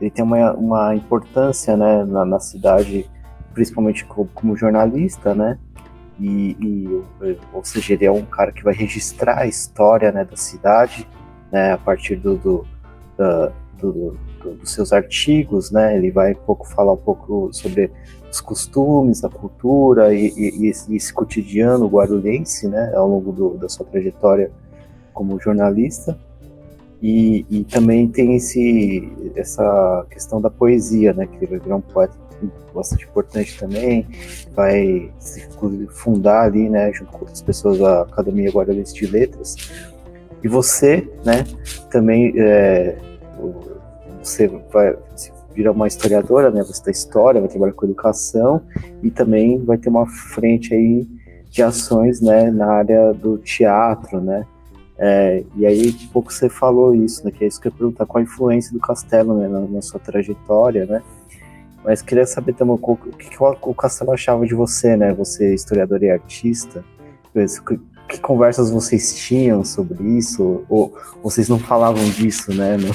ele, 0.00 0.10
tem 0.10 0.24
uma, 0.24 0.52
uma 0.54 0.94
importância 0.96 1.76
né, 1.76 2.04
na, 2.04 2.24
na 2.24 2.40
cidade, 2.40 3.08
principalmente 3.54 4.04
como, 4.04 4.28
como 4.34 4.56
jornalista, 4.56 5.34
né? 5.34 5.58
E, 6.18 6.56
e, 6.60 7.02
ou 7.52 7.64
seja, 7.64 7.94
ele 7.94 8.04
é 8.04 8.10
um 8.10 8.24
cara 8.24 8.52
que 8.52 8.64
vai 8.64 8.74
registrar 8.74 9.38
a 9.38 9.46
história 9.46 10.10
né, 10.10 10.24
da 10.24 10.36
cidade, 10.36 11.06
né? 11.52 11.72
A 11.72 11.78
partir 11.78 12.16
do, 12.16 12.36
do 12.36 12.66
da, 13.16 13.52
do, 13.80 14.16
do, 14.42 14.54
dos 14.54 14.72
seus 14.72 14.92
artigos, 14.92 15.70
né? 15.70 15.96
Ele 15.96 16.10
vai 16.10 16.32
um 16.32 16.44
pouco 16.46 16.68
falar 16.68 16.92
um 16.92 16.98
pouco 16.98 17.50
sobre 17.52 17.90
os 18.30 18.40
costumes, 18.40 19.24
a 19.24 19.28
cultura 19.28 20.14
e, 20.14 20.28
e, 20.36 20.72
e 20.88 20.96
esse 20.96 21.12
cotidiano 21.12 21.86
guarulhense, 21.86 22.68
né? 22.68 22.92
Ao 22.94 23.08
longo 23.08 23.32
do, 23.32 23.50
da 23.56 23.68
sua 23.68 23.86
trajetória 23.86 24.50
como 25.12 25.40
jornalista. 25.40 26.18
E, 27.02 27.46
e, 27.48 27.64
também 27.64 28.06
tem 28.08 28.36
esse, 28.36 29.10
essa 29.34 30.04
questão 30.10 30.38
da 30.38 30.50
poesia, 30.50 31.14
né? 31.14 31.26
Que 31.26 31.36
ele 31.36 31.46
vai 31.46 31.58
virar 31.58 31.76
um 31.76 31.80
poeta 31.80 32.14
bastante 32.74 33.04
importante 33.04 33.58
também, 33.58 34.06
vai 34.54 35.10
se 35.18 35.46
fundar 35.90 36.44
ali, 36.44 36.68
né, 36.68 36.92
junto 36.92 37.12
com 37.12 37.20
outras 37.20 37.42
pessoas 37.42 37.78
da 37.78 38.02
Academia 38.02 38.50
Guarulhense 38.50 38.94
de 38.94 39.06
Letras. 39.06 39.56
E 40.42 40.48
você, 40.48 41.08
né, 41.24 41.44
também 41.90 42.32
é, 42.36 42.96
você 44.22 44.48
vai 44.72 44.96
virar 45.54 45.72
uma 45.72 45.86
historiadora, 45.86 46.50
né? 46.50 46.62
Você 46.62 46.84
da 46.84 46.90
história, 46.90 47.40
vai 47.40 47.50
trabalhar 47.50 47.72
com 47.72 47.86
educação 47.86 48.62
e 49.02 49.10
também 49.10 49.62
vai 49.64 49.78
ter 49.78 49.88
uma 49.88 50.06
frente 50.06 50.74
aí 50.74 51.06
de 51.50 51.62
ações, 51.62 52.20
né, 52.20 52.48
na 52.50 52.66
área 52.66 53.12
do 53.12 53.36
teatro, 53.38 54.20
né? 54.20 54.46
É, 54.96 55.42
e 55.56 55.66
aí, 55.66 55.96
um 56.04 56.08
pouco 56.08 56.32
você 56.32 56.48
falou 56.48 56.94
isso, 56.94 57.24
né? 57.24 57.30
Que 57.30 57.44
é 57.44 57.48
isso 57.48 57.60
que 57.60 57.66
eu 57.66 57.72
ia 57.72 57.78
perguntar, 57.78 58.06
qual 58.06 58.20
a 58.20 58.22
influência 58.22 58.72
do 58.72 58.78
Castelo 58.78 59.34
né, 59.38 59.48
na, 59.48 59.60
na 59.60 59.82
sua 59.82 59.98
trajetória, 59.98 60.84
né? 60.84 61.02
Mas 61.82 62.02
queria 62.02 62.26
saber 62.26 62.52
também 62.52 62.76
o 62.80 62.96
que, 62.96 63.30
que 63.30 63.42
o, 63.42 63.74
Castelo 63.74 64.12
achava 64.12 64.46
de 64.46 64.54
você, 64.54 64.96
né? 64.96 65.14
Você, 65.14 65.54
historiador 65.54 66.02
e 66.02 66.10
artista. 66.10 66.84
Que, 67.32 67.80
que 68.08 68.20
conversas 68.20 68.70
vocês 68.70 69.14
tinham 69.14 69.64
sobre 69.64 70.02
isso? 70.18 70.62
Ou 70.68 70.94
vocês 71.22 71.48
não 71.48 71.58
falavam 71.58 72.04
disso, 72.10 72.52
né? 72.52 72.76
No, 72.76 72.94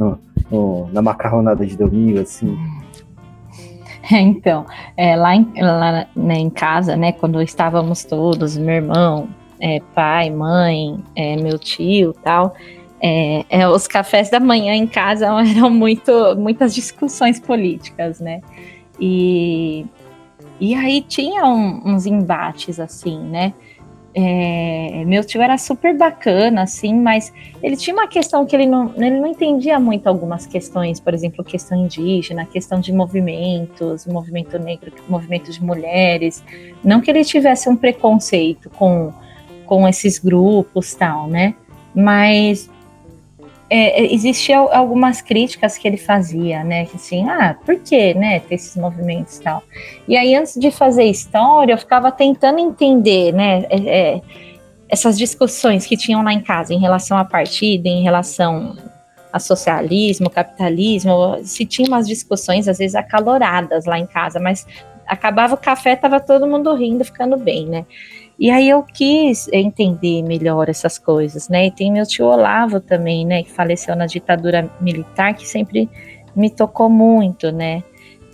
no, 0.00 0.18
no, 0.50 0.88
na 0.92 1.02
macarronada 1.02 1.64
de 1.64 1.76
domingo, 1.76 2.20
assim? 2.20 2.56
Então, 4.10 4.66
é, 4.96 5.14
lá, 5.14 5.36
em, 5.36 5.52
lá 5.60 6.06
né, 6.16 6.34
em 6.34 6.50
casa, 6.50 6.96
né, 6.96 7.12
quando 7.12 7.40
estávamos 7.40 8.02
todos, 8.02 8.56
meu 8.56 8.76
irmão, 8.76 9.28
é, 9.60 9.78
pai, 9.94 10.30
mãe, 10.30 10.98
é, 11.14 11.36
meu 11.36 11.56
tio 11.58 12.12
tal, 12.24 12.54
é, 13.00 13.44
é, 13.48 13.68
os 13.68 13.86
cafés 13.86 14.28
da 14.28 14.40
manhã 14.40 14.74
em 14.74 14.86
casa 14.86 15.26
eram 15.48 15.70
muito, 15.70 16.34
muitas 16.36 16.74
discussões 16.74 17.38
políticas, 17.38 18.18
né? 18.18 18.40
E, 18.98 19.86
e 20.58 20.74
aí 20.74 21.02
tinha 21.02 21.44
um, 21.44 21.82
uns 21.86 22.04
embates 22.04 22.80
assim, 22.80 23.18
né? 23.18 23.54
É, 24.12 25.04
meu 25.06 25.22
tio 25.24 25.40
era 25.40 25.56
super 25.56 25.96
bacana, 25.96 26.62
assim, 26.62 26.94
mas 26.94 27.32
ele 27.62 27.76
tinha 27.76 27.94
uma 27.94 28.08
questão 28.08 28.44
que 28.44 28.56
ele 28.56 28.66
não, 28.66 28.92
ele 28.96 29.20
não 29.20 29.26
entendia 29.28 29.78
muito 29.78 30.08
algumas 30.08 30.46
questões, 30.46 30.98
por 30.98 31.14
exemplo, 31.14 31.44
questão 31.44 31.78
indígena, 31.78 32.44
questão 32.44 32.80
de 32.80 32.92
movimentos, 32.92 34.06
movimento 34.06 34.58
negro, 34.58 34.92
movimento 35.08 35.52
de 35.52 35.62
mulheres. 35.62 36.42
Não 36.82 37.00
que 37.00 37.10
ele 37.10 37.24
tivesse 37.24 37.68
um 37.68 37.76
preconceito 37.76 38.68
com, 38.70 39.12
com 39.64 39.86
esses 39.86 40.18
grupos 40.18 40.92
tal, 40.94 41.28
né? 41.28 41.54
Mas 41.94 42.68
é, 43.70 44.02
é, 44.02 44.12
existiam 44.12 44.68
algumas 44.72 45.22
críticas 45.22 45.78
que 45.78 45.86
ele 45.86 45.96
fazia, 45.96 46.64
né? 46.64 46.86
Que 46.86 46.96
assim, 46.96 47.28
ah, 47.30 47.56
por 47.64 47.78
que, 47.78 48.12
né, 48.14 48.40
ter 48.40 48.56
esses 48.56 48.76
movimentos 48.76 49.38
e 49.38 49.42
tal? 49.42 49.62
E 50.08 50.16
aí, 50.16 50.34
antes 50.34 50.58
de 50.58 50.72
fazer 50.72 51.04
história, 51.04 51.72
eu 51.72 51.78
ficava 51.78 52.10
tentando 52.10 52.58
entender, 52.58 53.32
né, 53.32 53.64
é, 53.70 53.76
é, 53.78 54.20
essas 54.88 55.16
discussões 55.16 55.86
que 55.86 55.96
tinham 55.96 56.20
lá 56.20 56.32
em 56.32 56.40
casa 56.40 56.74
em 56.74 56.80
relação 56.80 57.16
à 57.16 57.24
partida, 57.24 57.88
em 57.88 58.02
relação 58.02 58.76
a 59.32 59.38
socialismo, 59.38 60.28
capitalismo, 60.28 61.38
se 61.44 61.64
tinha 61.64 61.86
umas 61.86 62.08
discussões, 62.08 62.66
às 62.66 62.78
vezes, 62.78 62.96
acaloradas 62.96 63.84
lá 63.86 63.96
em 63.96 64.06
casa, 64.06 64.40
mas 64.40 64.66
acabava 65.06 65.54
o 65.54 65.58
café, 65.58 65.94
tava 65.94 66.18
todo 66.18 66.46
mundo 66.46 66.74
rindo, 66.74 67.04
ficando 67.04 67.36
bem, 67.36 67.66
né? 67.66 67.86
E 68.40 68.50
aí 68.50 68.70
eu 68.70 68.82
quis 68.82 69.48
entender 69.52 70.22
melhor 70.22 70.70
essas 70.70 70.96
coisas, 70.96 71.50
né? 71.50 71.66
E 71.66 71.70
tem 71.70 71.92
meu 71.92 72.06
tio 72.06 72.24
Olavo 72.24 72.80
também, 72.80 73.26
né, 73.26 73.42
que 73.42 73.52
faleceu 73.52 73.94
na 73.94 74.06
ditadura 74.06 74.70
militar, 74.80 75.34
que 75.34 75.46
sempre 75.46 75.90
me 76.34 76.48
tocou 76.48 76.88
muito, 76.88 77.52
né? 77.52 77.84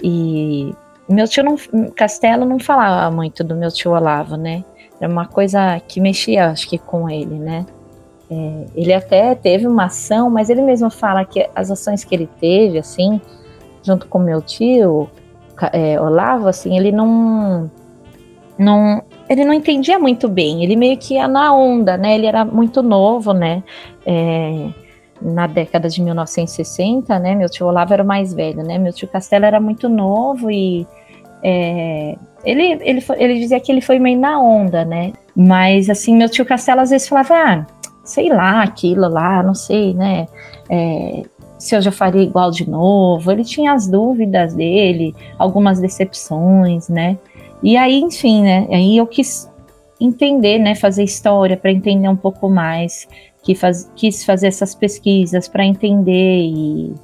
E 0.00 0.72
meu 1.08 1.26
tio 1.26 1.42
não, 1.42 1.56
Castelo 1.90 2.44
não 2.44 2.60
falava 2.60 3.14
muito 3.14 3.42
do 3.42 3.56
meu 3.56 3.68
tio 3.72 3.90
Olavo, 3.90 4.36
né? 4.36 4.64
Era 5.00 5.10
uma 5.10 5.26
coisa 5.26 5.80
que 5.80 6.00
mexia, 6.00 6.50
acho 6.50 6.68
que, 6.68 6.78
com 6.78 7.10
ele, 7.10 7.36
né? 7.38 7.66
É, 8.30 8.64
ele 8.76 8.92
até 8.92 9.34
teve 9.34 9.66
uma 9.66 9.86
ação, 9.86 10.30
mas 10.30 10.48
ele 10.50 10.62
mesmo 10.62 10.88
fala 10.88 11.24
que 11.24 11.48
as 11.52 11.68
ações 11.68 12.04
que 12.04 12.14
ele 12.14 12.28
teve, 12.40 12.78
assim, 12.78 13.20
junto 13.82 14.06
com 14.06 14.20
meu 14.20 14.40
tio, 14.40 15.10
é, 15.72 16.00
Olavo, 16.00 16.46
assim, 16.48 16.76
ele 16.76 16.92
não, 16.92 17.70
não, 18.58 19.02
ele 19.28 19.44
não 19.44 19.52
entendia 19.52 19.98
muito 19.98 20.28
bem, 20.28 20.62
ele 20.62 20.76
meio 20.76 20.96
que 20.96 21.14
ia 21.14 21.26
na 21.26 21.54
onda, 21.54 21.96
né? 21.96 22.14
Ele 22.14 22.26
era 22.26 22.44
muito 22.44 22.82
novo, 22.82 23.32
né? 23.32 23.62
É, 24.04 24.68
na 25.20 25.46
década 25.46 25.88
de 25.88 26.02
1960, 26.02 27.18
né? 27.18 27.34
Meu 27.34 27.48
tio 27.48 27.66
Olavo 27.66 27.92
era 27.92 28.02
o 28.02 28.06
mais 28.06 28.32
velho, 28.32 28.62
né? 28.62 28.78
Meu 28.78 28.92
tio 28.92 29.08
Castelo 29.08 29.44
era 29.44 29.60
muito 29.60 29.88
novo 29.88 30.50
e 30.50 30.86
é, 31.42 32.16
ele, 32.44 32.78
ele, 32.82 33.04
ele 33.16 33.40
dizia 33.40 33.60
que 33.60 33.72
ele 33.72 33.80
foi 33.80 33.98
meio 33.98 34.18
na 34.18 34.40
onda, 34.40 34.84
né? 34.84 35.12
Mas 35.34 35.90
assim, 35.90 36.16
meu 36.16 36.28
tio 36.28 36.44
Castelo 36.44 36.80
às 36.80 36.90
vezes 36.90 37.08
falava, 37.08 37.34
ah, 37.34 37.66
sei 38.04 38.28
lá, 38.28 38.62
aquilo 38.62 39.08
lá, 39.08 39.42
não 39.42 39.54
sei, 39.54 39.92
né? 39.94 40.26
É, 40.70 41.22
se 41.58 41.74
eu 41.74 41.80
já 41.80 41.90
faria 41.90 42.22
igual 42.22 42.50
de 42.50 42.68
novo. 42.68 43.30
Ele 43.30 43.44
tinha 43.44 43.72
as 43.72 43.88
dúvidas 43.88 44.54
dele, 44.54 45.14
algumas 45.38 45.80
decepções, 45.80 46.88
né? 46.88 47.18
E 47.66 47.76
aí, 47.76 47.98
enfim, 47.98 48.42
né? 48.42 48.64
Aí 48.70 48.96
eu 48.96 49.08
quis 49.08 49.50
entender, 50.00 50.56
né? 50.56 50.76
Fazer 50.76 51.02
história 51.02 51.56
para 51.56 51.72
entender 51.72 52.08
um 52.08 52.14
pouco 52.14 52.48
mais, 52.48 53.08
que 53.42 53.56
faz, 53.56 53.90
quis 53.96 54.24
fazer 54.24 54.46
essas 54.46 54.72
pesquisas 54.72 55.48
para 55.48 55.66
entender 55.66 56.42
e 56.44 56.94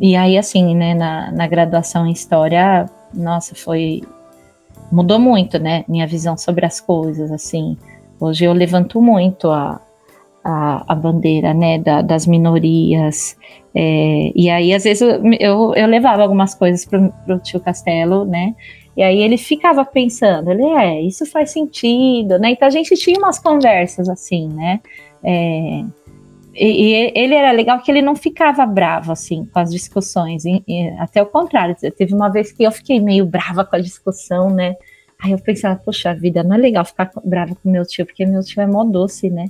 e 0.00 0.16
aí 0.16 0.36
assim, 0.36 0.74
né? 0.74 0.94
Na, 0.94 1.30
na 1.30 1.46
graduação 1.46 2.04
em 2.08 2.10
história, 2.10 2.86
nossa, 3.14 3.54
foi 3.54 4.02
mudou 4.90 5.20
muito, 5.20 5.60
né? 5.60 5.84
Minha 5.86 6.08
visão 6.08 6.36
sobre 6.36 6.66
as 6.66 6.80
coisas, 6.80 7.30
assim. 7.30 7.76
Hoje 8.18 8.46
eu 8.46 8.52
levanto 8.52 9.00
muito 9.00 9.48
a, 9.48 9.80
a, 10.42 10.92
a 10.92 10.94
bandeira, 10.96 11.54
né, 11.54 11.78
da, 11.78 12.02
das 12.02 12.26
minorias. 12.26 13.36
É, 13.72 14.32
e 14.34 14.50
aí, 14.50 14.74
às 14.74 14.82
vezes, 14.82 15.02
eu, 15.02 15.22
eu, 15.38 15.74
eu 15.76 15.86
levava 15.86 16.22
algumas 16.22 16.52
coisas 16.52 16.84
para 16.84 17.12
o 17.28 17.38
tio 17.38 17.60
Castelo, 17.60 18.24
né? 18.24 18.56
E 18.98 19.02
aí 19.04 19.22
ele 19.22 19.38
ficava 19.38 19.84
pensando, 19.84 20.50
ele 20.50 20.64
é, 20.64 21.00
isso 21.02 21.24
faz 21.24 21.52
sentido, 21.52 22.36
né? 22.36 22.50
Então 22.50 22.66
a 22.66 22.70
gente 22.70 22.96
tinha 22.96 23.16
umas 23.16 23.38
conversas 23.38 24.08
assim, 24.08 24.48
né? 24.48 24.80
É, 25.22 25.84
e, 26.52 26.66
e, 26.66 27.12
ele 27.14 27.32
era 27.32 27.52
legal 27.52 27.80
que 27.80 27.92
ele 27.92 28.02
não 28.02 28.16
ficava 28.16 28.66
bravo 28.66 29.12
assim 29.12 29.44
com 29.44 29.60
as 29.60 29.70
discussões, 29.70 30.44
e, 30.44 30.64
e, 30.66 30.88
até 30.98 31.22
o 31.22 31.26
contrário. 31.26 31.76
Teve 31.96 32.12
uma 32.12 32.28
vez 32.28 32.50
que 32.50 32.64
eu 32.64 32.72
fiquei 32.72 32.98
meio 32.98 33.24
brava 33.24 33.64
com 33.64 33.76
a 33.76 33.78
discussão, 33.78 34.50
né? 34.50 34.74
Aí 35.22 35.30
eu 35.30 35.38
pensava, 35.38 35.80
poxa 35.84 36.12
vida, 36.12 36.42
não 36.42 36.56
é 36.56 36.58
legal 36.58 36.84
ficar 36.84 37.08
brava 37.24 37.54
com 37.54 37.70
meu 37.70 37.86
tio, 37.86 38.04
porque 38.04 38.26
meu 38.26 38.42
tio 38.42 38.60
é 38.60 38.66
mó 38.66 38.82
doce, 38.82 39.30
né? 39.30 39.44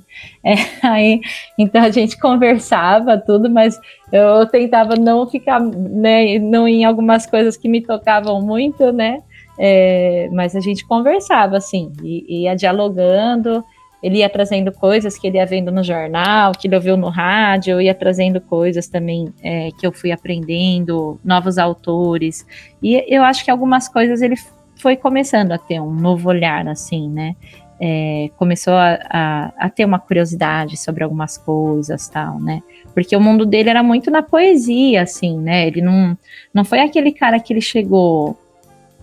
É, 0.44 0.56
aí, 0.87 1.22
então 1.56 1.82
a 1.82 1.90
gente 1.90 2.18
conversava 2.18 3.16
tudo, 3.16 3.48
mas 3.48 3.80
eu 4.12 4.46
tentava 4.46 4.94
não 4.94 5.26
ficar, 5.26 5.58
né, 5.58 6.38
não 6.38 6.68
em 6.68 6.84
algumas 6.84 7.24
coisas 7.24 7.56
que 7.56 7.66
me 7.66 7.80
tocavam 7.80 8.42
muito, 8.42 8.92
né? 8.92 9.22
É, 9.59 10.29
mas 10.33 10.55
a 10.55 10.61
gente 10.61 10.87
conversava, 10.87 11.57
assim, 11.57 11.92
e 12.03 12.44
ia 12.44 12.55
dialogando, 12.55 13.64
ele 14.03 14.18
ia 14.18 14.29
trazendo 14.31 14.71
coisas 14.71 15.18
que 15.18 15.27
ele 15.27 15.38
ia 15.38 15.47
vendo 15.47 15.73
no 15.73 15.83
jornal, 15.83 16.53
que 16.53 16.68
ele 16.68 16.77
ouviu 16.77 16.97
no 16.97 17.09
rádio, 17.09 17.81
ia 17.81 17.94
trazendo 17.94 18.40
coisas 18.40 18.87
também 18.87 19.33
é, 19.42 19.71
que 19.79 19.87
eu 19.87 19.92
fui 19.92 20.12
aprendendo, 20.12 21.18
novos 21.25 21.59
autores, 21.59 22.47
e 22.83 23.05
eu 23.09 23.25
acho 23.25 23.44
que 23.44 23.51
algumas 23.51 23.88
coisas 23.88 24.23
ele 24.23 24.37
foi 24.77 24.97
começando 24.97 25.53
a 25.53 25.59
ter 25.59 25.81
um 25.81 25.92
novo 25.92 26.29
olhar, 26.29 26.66
assim, 26.68 27.09
né? 27.09 27.35
É, 27.81 28.31
começou 28.37 28.75
a, 28.75 28.99
a, 29.09 29.53
a, 29.57 29.71
ter 29.71 29.85
uma 29.85 30.01
curiosidade 30.01 30.77
sobre 30.77 31.05
algumas 31.05 31.37
coisas, 31.38 32.09
tal, 32.09 32.40
né? 32.40 32.61
Porque 32.92 33.14
o 33.16 33.21
mundo 33.21 33.47
dele 33.47 33.71
era 33.71 33.83
muito 33.85 34.11
na 34.11 34.21
poesia, 34.21 35.03
assim, 35.03 35.38
né? 35.38 35.66
Ele 35.66 35.81
não, 35.81 36.16
não 36.53 36.64
foi 36.64 36.81
aquele 36.81 37.12
cara 37.12 37.38
que 37.38 37.53
ele 37.53 37.61
chegou 37.61 38.37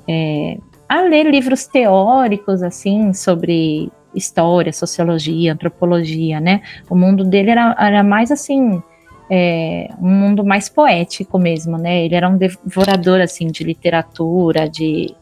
é, 0.07 0.57
a 0.87 1.01
ler 1.01 1.25
livros 1.25 1.65
teóricos, 1.65 2.61
assim, 2.61 3.13
sobre 3.13 3.91
história, 4.13 4.71
sociologia, 4.71 5.53
antropologia, 5.53 6.39
né? 6.39 6.61
O 6.89 6.95
mundo 6.95 7.23
dele 7.23 7.51
era, 7.51 7.75
era 7.79 8.03
mais, 8.03 8.31
assim, 8.31 8.81
é, 9.29 9.89
um 9.99 10.09
mundo 10.09 10.43
mais 10.43 10.69
poético 10.69 11.37
mesmo, 11.37 11.77
né? 11.77 12.05
Ele 12.05 12.15
era 12.15 12.29
um 12.29 12.37
devorador, 12.37 13.19
assim, 13.19 13.47
de 13.47 13.63
literatura, 13.63 14.69
de 14.69 15.13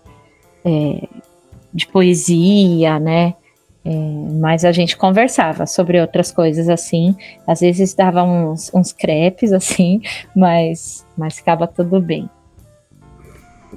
é, 0.66 1.08
de 1.74 1.88
poesia, 1.88 3.00
né? 3.00 3.34
É, 3.86 3.90
mas 4.40 4.64
a 4.64 4.72
gente 4.72 4.96
conversava 4.96 5.66
sobre 5.66 6.00
outras 6.00 6.32
coisas 6.32 6.70
assim, 6.70 7.18
às 7.46 7.60
vezes 7.60 7.94
dava 7.94 8.24
uns, 8.24 8.72
uns 8.74 8.94
crepes 8.94 9.52
assim, 9.54 10.02
mas, 10.36 11.06
mas 11.18 11.38
ficava 11.38 11.68
tudo 11.68 12.00
bem. 12.00 12.30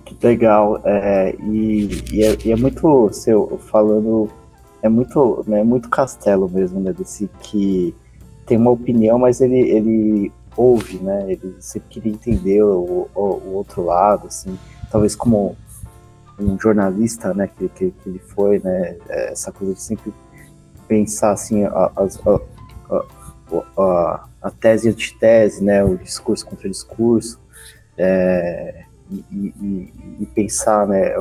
Que 0.04 0.26
legal, 0.26 0.80
é, 0.84 1.34
e, 1.40 1.88
e, 2.12 2.24
é, 2.24 2.36
e, 2.44 2.52
é, 2.52 2.56
muito, 2.56 3.12
seu, 3.12 3.58
falando, 3.66 4.30
é 4.82 4.88
muito, 4.88 5.44
né, 5.46 5.62
muito 5.62 5.88
castelo 5.88 6.48
mesmo, 6.48 6.80
né, 6.80 6.92
desse 6.92 7.28
que 7.40 7.94
tem 8.46 8.56
uma 8.56 8.70
opinião, 8.70 9.18
mas 9.18 9.40
ele, 9.40 9.58
ele 9.58 10.32
ouve, 10.56 10.98
né, 10.98 11.24
ele 11.28 11.56
sempre 11.60 11.88
queria 11.88 12.12
entender 12.12 12.62
o, 12.62 13.08
o, 13.14 13.20
o 13.20 13.54
outro 13.54 13.84
lado, 13.84 14.28
assim, 14.28 14.58
talvez 14.90 15.14
como 15.16 15.56
um 16.38 16.58
jornalista, 16.58 17.34
né, 17.34 17.48
que, 17.48 17.68
que, 17.68 17.90
que, 17.90 18.08
ele 18.08 18.18
foi, 18.18 18.58
né, 18.58 18.96
é, 19.08 19.32
essa 19.32 19.50
coisa 19.50 19.74
de 19.74 19.82
sempre 19.82 20.12
pensar, 20.86 21.32
assim, 21.32 21.64
a, 21.64 21.90
a, 21.96 22.08
a, 23.78 24.28
a 24.42 24.50
tese 24.50 24.88
e 24.88 24.90
antitese, 24.90 25.62
né, 25.62 25.82
o 25.84 25.96
discurso 25.96 26.46
contra 26.46 26.68
o 26.68 26.70
discurso, 26.70 27.40
é, 27.98 28.85
e, 29.10 29.92
e, 30.20 30.26
pensar, 30.26 30.86
né, 30.86 31.14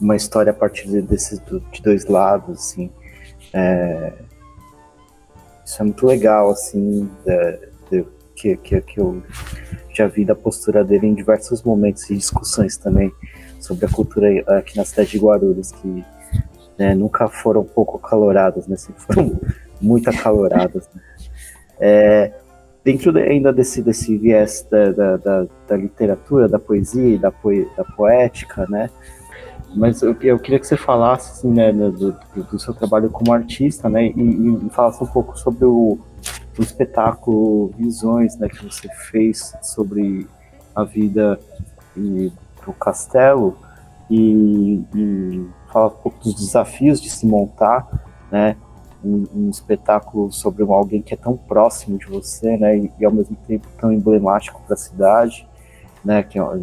uma 0.00 0.16
história 0.16 0.50
a 0.50 0.54
partir 0.54 0.88
desses 1.02 1.40
de 1.72 1.82
dois 1.82 2.06
lados, 2.06 2.58
assim, 2.58 2.90
é, 3.52 4.12
isso 5.64 5.80
é 5.80 5.84
muito 5.84 6.06
legal, 6.06 6.50
assim, 6.50 7.08
de, 7.24 7.58
de, 7.90 8.06
que, 8.34 8.56
que, 8.56 8.80
que 8.80 9.00
eu 9.00 9.22
já 9.92 10.06
vi 10.06 10.24
da 10.24 10.34
postura 10.34 10.84
dele 10.84 11.06
em 11.06 11.14
diversos 11.14 11.62
momentos 11.62 12.08
e 12.10 12.16
discussões 12.16 12.76
também 12.76 13.12
sobre 13.60 13.86
a 13.86 13.88
cultura 13.88 14.28
aqui 14.58 14.76
na 14.76 14.84
cidade 14.84 15.10
de 15.10 15.18
Guarulhos, 15.18 15.72
que 15.72 16.04
né, 16.78 16.94
nunca 16.94 17.28
foram 17.28 17.62
pouco 17.62 17.98
acaloradas, 17.98 18.66
né, 18.66 18.76
sempre 18.76 19.02
foram 19.02 19.38
muito 19.80 20.08
acaloradas. 20.08 20.88
Né. 20.94 21.02
É, 21.78 22.32
dentro 22.84 23.12
de, 23.12 23.20
ainda 23.20 23.52
desse, 23.52 23.82
desse 23.82 24.16
viés 24.16 24.66
da, 24.70 24.90
da, 24.90 25.16
da, 25.16 25.46
da, 25.68 25.76
literatura, 25.76 26.48
da 26.48 26.58
poesia 26.58 27.14
e 27.14 27.18
da, 27.18 27.30
poe, 27.30 27.68
da 27.76 27.84
poética, 27.84 28.66
né, 28.68 28.88
mas 29.74 30.02
eu, 30.02 30.16
eu, 30.20 30.38
queria 30.38 30.58
que 30.58 30.66
você 30.66 30.76
falasse 30.76 31.30
assim, 31.32 31.52
né, 31.52 31.72
do, 31.72 32.16
do, 32.50 32.58
seu 32.58 32.74
trabalho 32.74 33.10
como 33.10 33.32
artista, 33.32 33.88
né, 33.88 34.06
e, 34.06 34.66
e 34.66 34.70
falasse 34.70 35.02
um 35.02 35.06
pouco 35.06 35.38
sobre 35.38 35.64
o, 35.64 35.98
o 36.58 36.62
espetáculo 36.62 37.68
Visões, 37.78 38.36
né, 38.36 38.48
que 38.48 38.64
você 38.64 38.88
fez 39.10 39.54
sobre 39.62 40.26
a 40.74 40.84
vida 40.84 41.38
e 41.96 42.32
para 42.60 42.70
o 42.70 42.74
castelo 42.74 43.56
e, 44.10 44.82
e 44.94 45.46
falar 45.72 45.86
um 45.86 45.90
pouco 45.90 46.18
dos 46.24 46.34
desafios 46.34 47.00
de 47.00 47.08
se 47.08 47.26
montar, 47.26 47.86
né, 48.30 48.56
um, 49.04 49.24
um, 49.34 49.50
espetáculo 49.50 50.32
sobre 50.32 50.62
alguém 50.62 51.02
que 51.02 51.14
é 51.14 51.16
tão 51.16 51.36
próximo 51.36 51.98
de 51.98 52.06
você, 52.06 52.56
né, 52.56 52.76
e, 52.76 52.92
e 52.98 53.04
ao 53.04 53.12
mesmo 53.12 53.36
tempo 53.46 53.66
tão 53.78 53.92
emblemático 53.92 54.60
para 54.66 54.74
a 54.74 54.78
cidade, 54.78 55.46
né, 56.04 56.22
que 56.22 56.38
ó, 56.38 56.56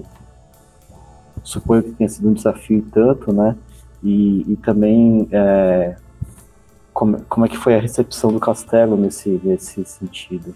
suponho 1.44 1.84
que 1.84 1.92
tenha 1.92 2.10
sido 2.10 2.30
um 2.30 2.34
desafio 2.34 2.86
tanto, 2.92 3.34
né, 3.34 3.56
e, 4.04 4.46
e 4.52 4.56
também 4.58 5.28
é, 5.32 5.96
como, 6.94 7.22
como 7.30 7.46
é 7.46 7.50
que 7.50 7.58
foi 7.58 7.76
a 7.76 7.80
recepção 7.80 8.32
do 8.32 8.40
castelo 8.40 8.98
nesse, 8.98 9.40
nesse 9.44 9.86
sentido? 9.86 10.56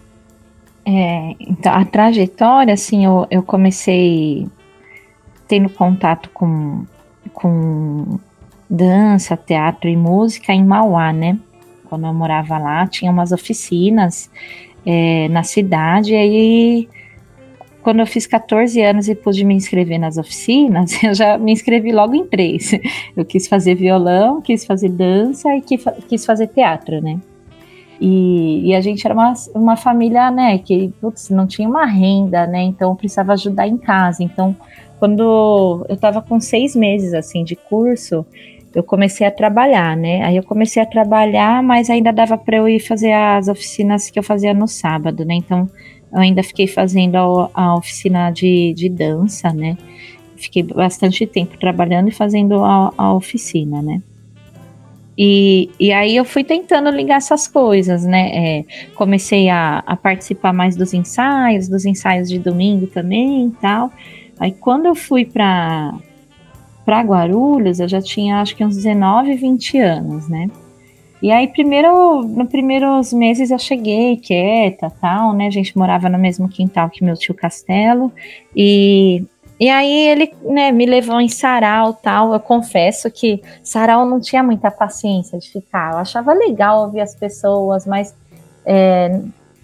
É, 0.84 1.36
então, 1.38 1.72
a 1.72 1.84
trajetória, 1.84 2.74
assim, 2.74 3.04
eu, 3.04 3.26
eu 3.30 3.42
comecei 3.42 4.48
tendo 5.46 5.68
contato 5.68 6.30
com, 6.30 6.84
com 7.32 8.18
dança, 8.68 9.36
teatro 9.36 9.88
e 9.88 9.96
música 9.96 10.52
em 10.52 10.64
Mauá, 10.64 11.12
né? 11.12 11.38
Quando 11.92 12.06
eu 12.06 12.14
morava 12.14 12.56
lá, 12.56 12.86
tinha 12.86 13.10
umas 13.10 13.32
oficinas 13.32 14.30
é, 14.86 15.28
na 15.28 15.42
cidade, 15.42 16.14
e 16.14 16.16
aí 16.16 16.88
quando 17.82 18.00
eu 18.00 18.06
fiz 18.06 18.26
14 18.26 18.80
anos 18.80 19.10
e 19.10 19.14
pude 19.14 19.44
me 19.44 19.52
inscrever 19.52 19.98
nas 19.98 20.16
oficinas, 20.16 20.90
eu 21.04 21.12
já 21.12 21.36
me 21.36 21.52
inscrevi 21.52 21.92
logo 21.92 22.14
em 22.14 22.26
três. 22.26 22.72
Eu 23.14 23.26
quis 23.26 23.46
fazer 23.46 23.74
violão, 23.74 24.40
quis 24.40 24.64
fazer 24.64 24.88
dança 24.88 25.54
e 25.54 25.60
quis 25.60 26.24
fazer 26.24 26.46
teatro, 26.46 27.02
né? 27.02 27.20
E, 28.00 28.70
e, 28.70 28.74
a 28.74 28.80
gente 28.80 29.06
era 29.06 29.12
uma, 29.12 29.34
uma 29.54 29.76
família, 29.76 30.30
né, 30.30 30.56
que 30.56 30.94
putz, 30.98 31.28
não 31.28 31.46
tinha 31.46 31.68
uma 31.68 31.84
renda, 31.84 32.46
né, 32.46 32.62
então 32.62 32.96
precisava 32.96 33.34
ajudar 33.34 33.68
em 33.68 33.76
casa. 33.76 34.24
Então, 34.24 34.56
quando 34.98 35.84
eu 35.90 35.94
estava 35.94 36.22
com 36.22 36.40
seis 36.40 36.74
meses, 36.74 37.12
assim, 37.12 37.44
de 37.44 37.54
curso, 37.54 38.24
eu 38.74 38.82
comecei 38.82 39.26
a 39.26 39.30
trabalhar, 39.30 39.96
né, 39.96 40.22
aí 40.22 40.36
eu 40.36 40.42
comecei 40.42 40.82
a 40.82 40.86
trabalhar, 40.86 41.62
mas 41.62 41.90
ainda 41.90 42.12
dava 42.12 42.36
para 42.38 42.56
eu 42.56 42.68
ir 42.68 42.80
fazer 42.80 43.12
as 43.12 43.48
oficinas 43.48 44.10
que 44.10 44.18
eu 44.18 44.22
fazia 44.22 44.54
no 44.54 44.68
sábado, 44.68 45.24
né, 45.24 45.34
então 45.34 45.68
eu 46.12 46.18
ainda 46.18 46.42
fiquei 46.42 46.66
fazendo 46.66 47.16
a, 47.16 47.50
a 47.54 47.76
oficina 47.76 48.30
de, 48.30 48.72
de 48.74 48.88
dança, 48.88 49.52
né, 49.52 49.76
fiquei 50.36 50.62
bastante 50.62 51.26
tempo 51.26 51.58
trabalhando 51.58 52.08
e 52.08 52.12
fazendo 52.12 52.62
a, 52.64 52.92
a 52.96 53.14
oficina, 53.14 53.80
né. 53.80 54.02
E, 55.16 55.70
e 55.78 55.92
aí 55.92 56.16
eu 56.16 56.24
fui 56.24 56.42
tentando 56.42 56.88
ligar 56.90 57.16
essas 57.16 57.46
coisas, 57.46 58.04
né? 58.04 58.30
É, 58.34 58.64
comecei 58.94 59.48
a, 59.50 59.82
a, 59.86 59.94
participar 59.94 60.52
mais 60.52 60.74
dos 60.74 60.94
ensaios, 60.94 61.68
dos 61.68 61.84
ensaios 61.84 62.28
de 62.28 62.38
domingo 62.38 62.86
também 62.86 63.48
e 63.48 63.50
tal. 63.50 63.92
Aí 64.38 64.52
quando 64.52 64.86
eu 64.86 64.94
fui 64.94 65.24
para 65.24 65.94
para 66.84 67.00
Guarulhos, 67.02 67.80
eu 67.80 67.88
já 67.88 68.00
tinha 68.00 68.40
acho 68.40 68.56
que 68.56 68.64
uns 68.64 68.76
19, 68.76 69.34
20 69.34 69.78
anos, 69.78 70.28
né? 70.28 70.50
E 71.22 71.30
aí 71.30 71.46
primeiro, 71.46 72.22
nos 72.22 72.48
primeiros 72.48 73.12
meses 73.12 73.50
eu 73.50 73.58
cheguei 73.58 74.16
quieta, 74.16 74.90
tal, 75.00 75.32
né? 75.32 75.46
A 75.46 75.50
gente 75.50 75.76
morava 75.78 76.08
no 76.08 76.18
mesmo 76.18 76.48
quintal 76.48 76.90
que 76.90 77.04
meu 77.04 77.16
tio 77.16 77.34
Castelo 77.34 78.12
e 78.56 79.24
e 79.60 79.68
aí 79.70 80.08
ele 80.08 80.34
né, 80.42 80.72
me 80.72 80.84
levou 80.84 81.20
em 81.20 81.28
sarau 81.28 81.92
tal. 81.94 82.32
Eu 82.32 82.40
confesso 82.40 83.08
que 83.08 83.40
sarau 83.62 84.04
não 84.04 84.18
tinha 84.18 84.42
muita 84.42 84.72
paciência 84.72 85.38
de 85.38 85.48
ficar. 85.48 85.92
Eu 85.92 85.98
achava 85.98 86.32
legal 86.32 86.82
ouvir 86.82 87.00
as 87.00 87.14
pessoas, 87.14 87.86
mas 87.86 88.12
é, 88.66 89.20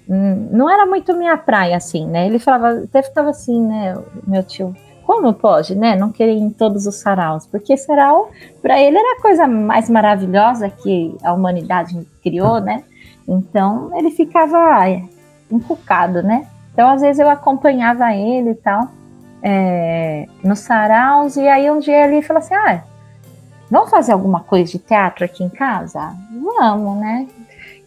não 0.08 0.70
era 0.70 0.86
muito 0.86 1.12
minha 1.14 1.36
praia, 1.36 1.76
assim, 1.76 2.06
né? 2.06 2.26
Ele 2.26 2.38
falava, 2.38 2.84
até 2.84 3.02
ficava 3.02 3.30
assim, 3.30 3.60
né, 3.60 3.96
meu 4.26 4.42
tio, 4.44 4.74
como 5.08 5.32
pode, 5.32 5.74
né, 5.74 5.96
não 5.96 6.12
querer 6.12 6.34
em 6.34 6.50
todos 6.50 6.86
os 6.86 6.96
saraus? 6.96 7.46
Porque 7.46 7.78
sarau, 7.78 8.30
para 8.60 8.78
ele, 8.78 8.98
era 8.98 9.18
a 9.18 9.22
coisa 9.22 9.48
mais 9.48 9.88
maravilhosa 9.88 10.68
que 10.68 11.16
a 11.22 11.32
humanidade 11.32 11.98
criou, 12.22 12.60
né? 12.60 12.84
Então, 13.26 13.90
ele 13.96 14.10
ficava 14.10 14.84
encucado, 15.50 16.22
né? 16.22 16.46
Então, 16.74 16.90
às 16.90 17.00
vezes 17.00 17.18
eu 17.20 17.30
acompanhava 17.30 18.14
ele 18.14 18.50
e 18.50 18.54
tal 18.56 18.86
é, 19.42 20.26
nos 20.44 20.58
saraus, 20.58 21.36
e 21.36 21.48
aí 21.48 21.70
um 21.70 21.78
dia 21.78 22.04
ele 22.04 22.20
falou 22.20 22.42
assim: 22.42 22.54
ah, 22.54 22.82
vamos 23.70 23.88
fazer 23.88 24.12
alguma 24.12 24.40
coisa 24.40 24.70
de 24.70 24.78
teatro 24.78 25.24
aqui 25.24 25.42
em 25.42 25.48
casa? 25.48 26.14
Vamos, 26.30 26.98
né? 26.98 27.26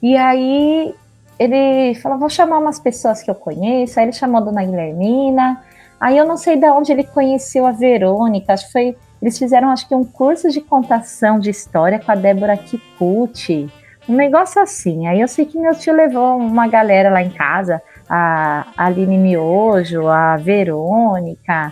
E 0.01 0.17
aí 0.17 0.95
ele 1.37 1.93
falou: 2.01 2.17
vou 2.17 2.29
chamar 2.29 2.57
umas 2.57 2.79
pessoas 2.79 3.21
que 3.21 3.29
eu 3.29 3.35
conheço. 3.35 3.99
Aí 3.99 4.05
ele 4.07 4.11
chamou 4.11 4.41
a 4.41 4.43
dona 4.43 4.63
Guilhermina. 4.63 5.61
Aí 6.01 6.17
eu 6.17 6.25
não 6.25 6.35
sei 6.35 6.57
de 6.57 6.67
onde 6.71 6.91
ele 6.91 7.03
conheceu 7.03 7.67
a 7.67 7.71
Verônica, 7.71 8.51
acho 8.51 8.65
que 8.65 8.71
foi. 8.71 8.97
Eles 9.21 9.37
fizeram, 9.37 9.69
acho 9.69 9.87
que, 9.87 9.93
um 9.93 10.03
curso 10.03 10.49
de 10.49 10.59
contação 10.59 11.39
de 11.39 11.51
história 11.51 11.99
com 11.99 12.11
a 12.11 12.15
Débora 12.15 12.57
Kikuchi. 12.57 13.69
Um 14.09 14.15
negócio 14.15 14.59
assim. 14.59 15.05
Aí 15.05 15.21
eu 15.21 15.27
sei 15.27 15.45
que 15.45 15.59
meu 15.59 15.75
tio 15.75 15.93
levou 15.93 16.37
uma 16.37 16.67
galera 16.67 17.11
lá 17.11 17.21
em 17.21 17.29
casa 17.29 17.79
a 18.13 18.65
Aline 18.75 19.17
Miojo, 19.17 20.09
a 20.09 20.35
Verônica. 20.35 21.71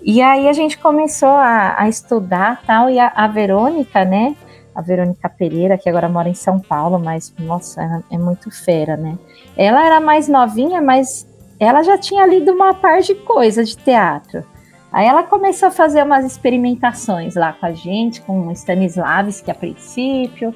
E 0.00 0.22
aí 0.22 0.48
a 0.48 0.52
gente 0.52 0.78
começou 0.78 1.30
a, 1.30 1.74
a 1.76 1.88
estudar 1.88 2.62
tal, 2.64 2.88
e 2.88 3.00
a, 3.00 3.08
a, 3.08 3.26
Verônica, 3.26 4.04
né? 4.04 4.36
A 4.72 4.80
Verônica 4.80 5.28
Pereira, 5.28 5.76
que 5.76 5.88
agora 5.88 6.08
mora 6.08 6.28
em 6.28 6.34
São 6.34 6.60
Paulo, 6.60 6.98
mas, 6.98 7.34
nossa, 7.40 8.04
é 8.08 8.16
muito 8.16 8.52
fera, 8.52 8.96
né? 8.96 9.18
Ela 9.56 9.84
era 9.84 10.00
mais 10.00 10.28
novinha, 10.28 10.80
mas 10.80 11.26
ela 11.58 11.82
já 11.82 11.96
tinha 11.96 12.26
lido 12.26 12.52
uma 12.52 12.74
par 12.74 13.00
de 13.00 13.14
coisa 13.14 13.64
de 13.64 13.76
teatro. 13.76 14.44
Aí 14.92 15.06
ela 15.06 15.24
começou 15.24 15.68
a 15.68 15.72
fazer 15.72 16.02
umas 16.04 16.24
experimentações 16.24 17.34
lá 17.34 17.52
com 17.52 17.66
a 17.66 17.72
gente, 17.72 18.20
com 18.20 18.52
Stanislavski 18.52 19.50
a 19.50 19.54
princípio, 19.54 20.54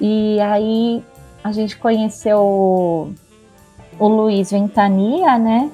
e 0.00 0.40
aí 0.40 1.02
a 1.42 1.50
gente 1.50 1.76
conheceu 1.76 2.38
o 3.98 4.08
Luiz 4.08 4.52
Ventania, 4.52 5.38
né? 5.38 5.70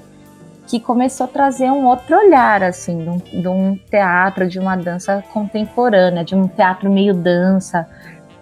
Que 0.66 0.80
começou 0.80 1.24
a 1.24 1.28
trazer 1.28 1.70
um 1.70 1.86
outro 1.86 2.16
olhar, 2.16 2.62
assim, 2.62 3.02
de 3.02 3.10
um, 3.10 3.16
de 3.18 3.48
um 3.48 3.76
teatro, 3.90 4.48
de 4.48 4.58
uma 4.58 4.76
dança 4.76 5.22
contemporânea, 5.32 6.24
de 6.24 6.34
um 6.34 6.48
teatro 6.48 6.90
meio 6.90 7.14
dança. 7.14 7.86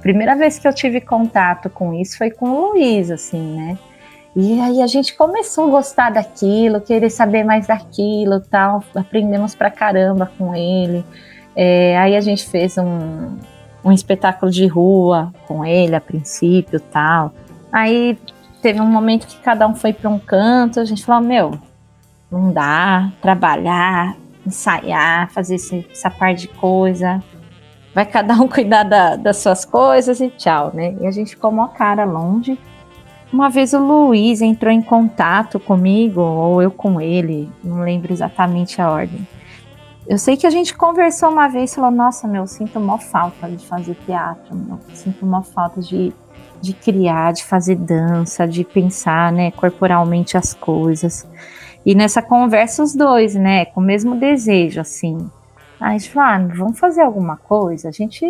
Primeira 0.01 0.37
vez 0.37 0.59
que 0.59 0.69
eu 0.69 0.73
tive 0.73 1.01
contato 1.01 1.69
com 1.69 1.93
isso 1.93 2.19
foi 2.19 2.31
com 2.31 2.49
o 2.49 2.71
Luiz, 2.71 3.11
assim, 3.11 3.57
né? 3.57 3.79
E 4.37 4.61
aí 4.61 4.83
a 4.83 4.87
gente 4.87 5.17
começou 5.17 5.69
a 5.69 5.71
gostar 5.71 6.11
daquilo, 6.11 6.79
querer 6.79 7.09
saber 7.09 7.43
mais 7.43 7.67
daquilo, 7.67 8.39
tal. 8.39 8.85
Aprendemos 8.95 9.55
pra 9.55 9.71
caramba 9.71 10.31
com 10.37 10.55
ele. 10.55 11.03
É, 11.57 11.97
aí 11.97 12.15
a 12.15 12.21
gente 12.21 12.47
fez 12.47 12.77
um, 12.77 13.39
um 13.83 13.91
espetáculo 13.91 14.53
de 14.53 14.67
rua 14.67 15.33
com 15.49 15.65
ele 15.65 15.97
a 15.97 16.01
princípio, 16.03 16.79
tal. 16.79 17.33
Aí 17.73 18.19
teve 18.61 18.79
um 18.79 18.87
momento 18.87 19.27
que 19.27 19.39
cada 19.39 19.67
um 19.67 19.75
foi 19.75 19.95
para 19.95 20.11
um 20.11 20.19
canto, 20.19 20.81
a 20.81 20.85
gente 20.85 21.03
falou, 21.03 21.27
meu, 21.27 21.59
não 22.31 22.53
dá, 22.53 23.11
trabalhar, 23.23 24.17
ensaiar, 24.47 25.31
fazer 25.31 25.55
esse, 25.55 25.87
essa 25.91 26.11
parte 26.11 26.43
de 26.43 26.49
coisa, 26.49 27.23
vai 27.95 28.05
cada 28.05 28.35
um 28.35 28.47
cuidar 28.49 28.83
da, 28.83 29.17
das 29.17 29.39
suas 29.39 29.65
coisas 29.65 30.21
e 30.21 30.29
tchau, 30.29 30.73
né? 30.75 30.95
E 31.01 31.07
a 31.07 31.11
gente 31.11 31.31
ficou 31.31 31.51
uma 31.51 31.69
cara 31.69 32.05
longe. 32.05 32.59
Uma 33.37 33.51
vez 33.51 33.75
o 33.75 33.79
Luiz 33.79 34.41
entrou 34.41 34.73
em 34.73 34.81
contato 34.81 35.61
comigo, 35.61 36.23
ou 36.23 36.63
eu 36.63 36.71
com 36.71 36.99
ele, 36.99 37.53
não 37.63 37.81
lembro 37.81 38.11
exatamente 38.11 38.81
a 38.81 38.91
ordem. 38.91 39.29
Eu 40.09 40.17
sei 40.17 40.39
que 40.39 40.47
a 40.47 40.51
gente 40.51 40.75
conversou 40.75 41.29
uma 41.29 41.47
vez 41.47 41.71
e 41.71 41.75
falou: 41.75 41.91
Nossa, 41.91 42.27
meu, 42.27 42.47
sinto 42.47 42.79
uma 42.79 42.99
falta 42.99 43.47
de 43.47 43.59
fazer 43.67 43.95
teatro, 44.07 44.57
meu, 44.57 44.79
sinto 44.95 45.27
uma 45.27 45.43
falta 45.43 45.83
de 45.83 46.15
de 46.63 46.73
criar, 46.73 47.35
de 47.35 47.45
fazer 47.45 47.77
dança, 47.77 48.49
de 48.49 48.65
pensar, 48.65 49.31
né, 49.31 49.51
corporalmente 49.51 50.39
as 50.39 50.55
coisas. 50.55 51.29
E 51.85 51.95
nessa 51.95 52.23
conversa 52.23 52.83
os 52.83 52.95
dois, 52.95 53.35
né, 53.35 53.67
com 53.67 53.83
o 53.83 53.85
mesmo 53.85 54.17
desejo, 54.17 54.81
assim. 54.81 55.31
A 55.79 55.91
gente 55.91 56.11
falou, 56.11 56.31
ah, 56.31 56.55
vamos 56.57 56.79
fazer 56.79 57.03
alguma 57.03 57.37
coisa? 57.37 57.91
A 57.91 57.93
gente, 57.93 58.25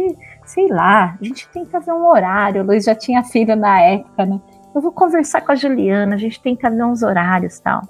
sei 0.45 0.66
lá, 0.66 1.16
a 1.21 1.25
gente 1.25 1.47
tem 1.51 1.64
que 1.64 1.71
fazer 1.71 1.92
um 1.92 2.09
horário. 2.09 2.61
O 2.61 2.66
Luiz 2.66 2.85
já 2.85 2.95
tinha 2.97 3.23
filho 3.23 3.55
na 3.55 3.81
época, 3.81 4.27
né? 4.27 4.40
Eu 4.77 4.83
vou 4.83 4.93
conversar 4.93 5.41
com 5.41 5.53
a 5.53 5.55
Juliana, 5.55 6.17
a 6.17 6.19
gente 6.19 6.39
tem 6.39 6.55
que 6.55 6.69
ver 6.69 6.85
uns 6.85 7.03
horários 7.03 7.59
tal. 7.59 7.81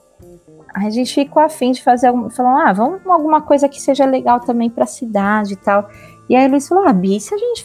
Aí 0.73 0.87
a 0.87 0.91
gente 0.91 1.13
ficou 1.13 1.43
afim 1.43 1.73
de 1.73 1.83
fazer, 1.83 2.13
falou, 2.31 2.53
ah, 2.61 2.73
vamos 2.73 3.05
alguma 3.07 3.41
coisa 3.41 3.69
que 3.69 3.81
seja 3.81 4.05
legal 4.05 4.39
também 4.39 4.71
para 4.71 4.85
a 4.85 4.87
cidade 4.87 5.55
e 5.55 5.57
tal. 5.57 5.91
E 6.29 6.37
aí 6.37 6.47
Luiz 6.47 6.69
falou: 6.69 6.87
Ah, 6.87 6.93
Bi, 6.93 7.19
se 7.21 7.35
a 7.35 7.39
gente 7.39 7.65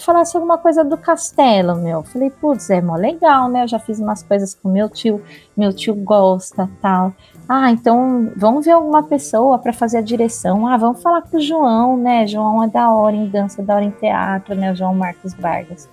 falasse 0.00 0.36
alguma 0.36 0.58
coisa 0.58 0.84
do 0.84 0.96
castelo, 0.96 1.76
meu? 1.76 1.98
Eu 1.98 2.02
falei: 2.02 2.30
Putz, 2.30 2.70
é 2.70 2.80
mó 2.80 2.96
legal, 2.96 3.48
né? 3.48 3.62
Eu 3.64 3.68
já 3.68 3.78
fiz 3.78 4.00
umas 4.00 4.22
coisas 4.22 4.54
com 4.54 4.68
meu 4.68 4.88
tio, 4.88 5.22
meu 5.56 5.72
tio 5.72 5.94
gosta 5.94 6.68
tal. 6.80 7.12
Ah, 7.48 7.70
então 7.70 8.32
vamos 8.36 8.64
ver 8.64 8.72
alguma 8.72 9.02
pessoa 9.02 9.58
para 9.58 9.72
fazer 9.72 9.98
a 9.98 10.02
direção. 10.02 10.66
Ah, 10.66 10.76
vamos 10.76 11.02
falar 11.02 11.22
com 11.22 11.36
o 11.36 11.40
João, 11.40 11.96
né? 11.96 12.26
João 12.26 12.62
é 12.62 12.68
da 12.68 12.92
hora 12.92 13.14
em 13.14 13.26
dança, 13.26 13.62
da 13.62 13.74
hora 13.76 13.84
em 13.84 13.90
teatro, 13.90 14.54
né? 14.54 14.72
O 14.72 14.74
João 14.74 14.94
Marcos 14.94 15.34
Vargas. 15.34 15.88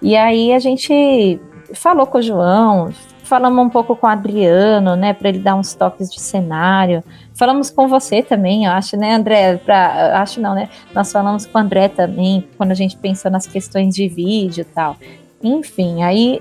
E 0.00 0.16
aí 0.16 0.52
a 0.52 0.58
gente 0.58 1.40
falou 1.74 2.06
com 2.06 2.18
o 2.18 2.22
João, 2.22 2.92
falamos 3.24 3.64
um 3.64 3.68
pouco 3.68 3.94
com 3.96 4.06
o 4.06 4.10
Adriano, 4.10 4.96
né, 4.96 5.12
para 5.12 5.28
ele 5.28 5.40
dar 5.40 5.54
uns 5.54 5.74
toques 5.74 6.10
de 6.10 6.20
cenário. 6.20 7.02
Falamos 7.34 7.70
com 7.70 7.88
você 7.88 8.22
também, 8.22 8.64
eu 8.64 8.72
acho, 8.72 8.96
né, 8.96 9.14
André? 9.14 9.56
Pra, 9.56 10.20
acho 10.22 10.40
não, 10.40 10.54
né? 10.54 10.68
Nós 10.94 11.12
falamos 11.12 11.44
com 11.44 11.58
o 11.58 11.60
André 11.60 11.88
também, 11.88 12.48
quando 12.56 12.70
a 12.70 12.74
gente 12.74 12.96
pensou 12.96 13.30
nas 13.30 13.46
questões 13.46 13.94
de 13.94 14.08
vídeo 14.08 14.62
e 14.62 14.64
tal. 14.64 14.96
Enfim, 15.42 16.02
aí, 16.02 16.40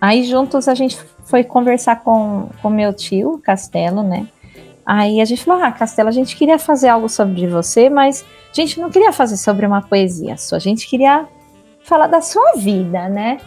aí 0.00 0.24
juntos 0.24 0.68
a 0.68 0.74
gente 0.74 0.98
foi 1.24 1.42
conversar 1.42 2.02
com 2.02 2.48
o 2.62 2.70
meu 2.70 2.92
tio, 2.92 3.40
Castelo, 3.42 4.02
né? 4.02 4.28
Aí 4.86 5.20
a 5.20 5.24
gente 5.26 5.44
falou: 5.44 5.62
Ah, 5.62 5.70
Castelo, 5.70 6.08
a 6.08 6.12
gente 6.12 6.34
queria 6.34 6.58
fazer 6.58 6.88
algo 6.88 7.08
sobre 7.08 7.46
você, 7.46 7.90
mas 7.90 8.24
a 8.50 8.54
gente 8.54 8.80
não 8.80 8.90
queria 8.90 9.12
fazer 9.12 9.36
sobre 9.36 9.66
uma 9.66 9.82
poesia 9.82 10.36
só, 10.38 10.56
a 10.56 10.58
gente 10.58 10.88
queria 10.88 11.26
falar 11.82 12.06
da 12.06 12.22
sua 12.22 12.52
vida, 12.56 13.08
né? 13.08 13.38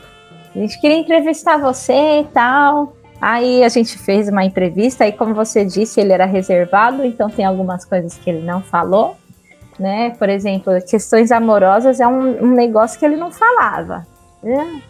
A 0.55 0.59
gente 0.59 0.79
queria 0.79 0.97
entrevistar 0.97 1.57
você 1.57 2.21
e 2.21 2.23
tal. 2.33 2.95
Aí 3.21 3.63
a 3.63 3.69
gente 3.69 3.97
fez 3.97 4.27
uma 4.27 4.43
entrevista 4.43 5.07
e 5.07 5.11
como 5.11 5.33
você 5.33 5.63
disse, 5.63 6.01
ele 6.01 6.11
era 6.11 6.25
reservado, 6.25 7.05
então 7.05 7.29
tem 7.29 7.45
algumas 7.45 7.85
coisas 7.85 8.17
que 8.17 8.29
ele 8.29 8.41
não 8.41 8.63
falou, 8.63 9.15
né? 9.77 10.09
Por 10.17 10.27
exemplo, 10.27 10.73
questões 10.89 11.31
amorosas 11.31 11.99
é 11.99 12.07
um, 12.07 12.43
um 12.43 12.51
negócio 12.51 12.99
que 12.99 13.05
ele 13.05 13.15
não 13.15 13.31
falava. 13.31 14.07
Né? 14.41 14.81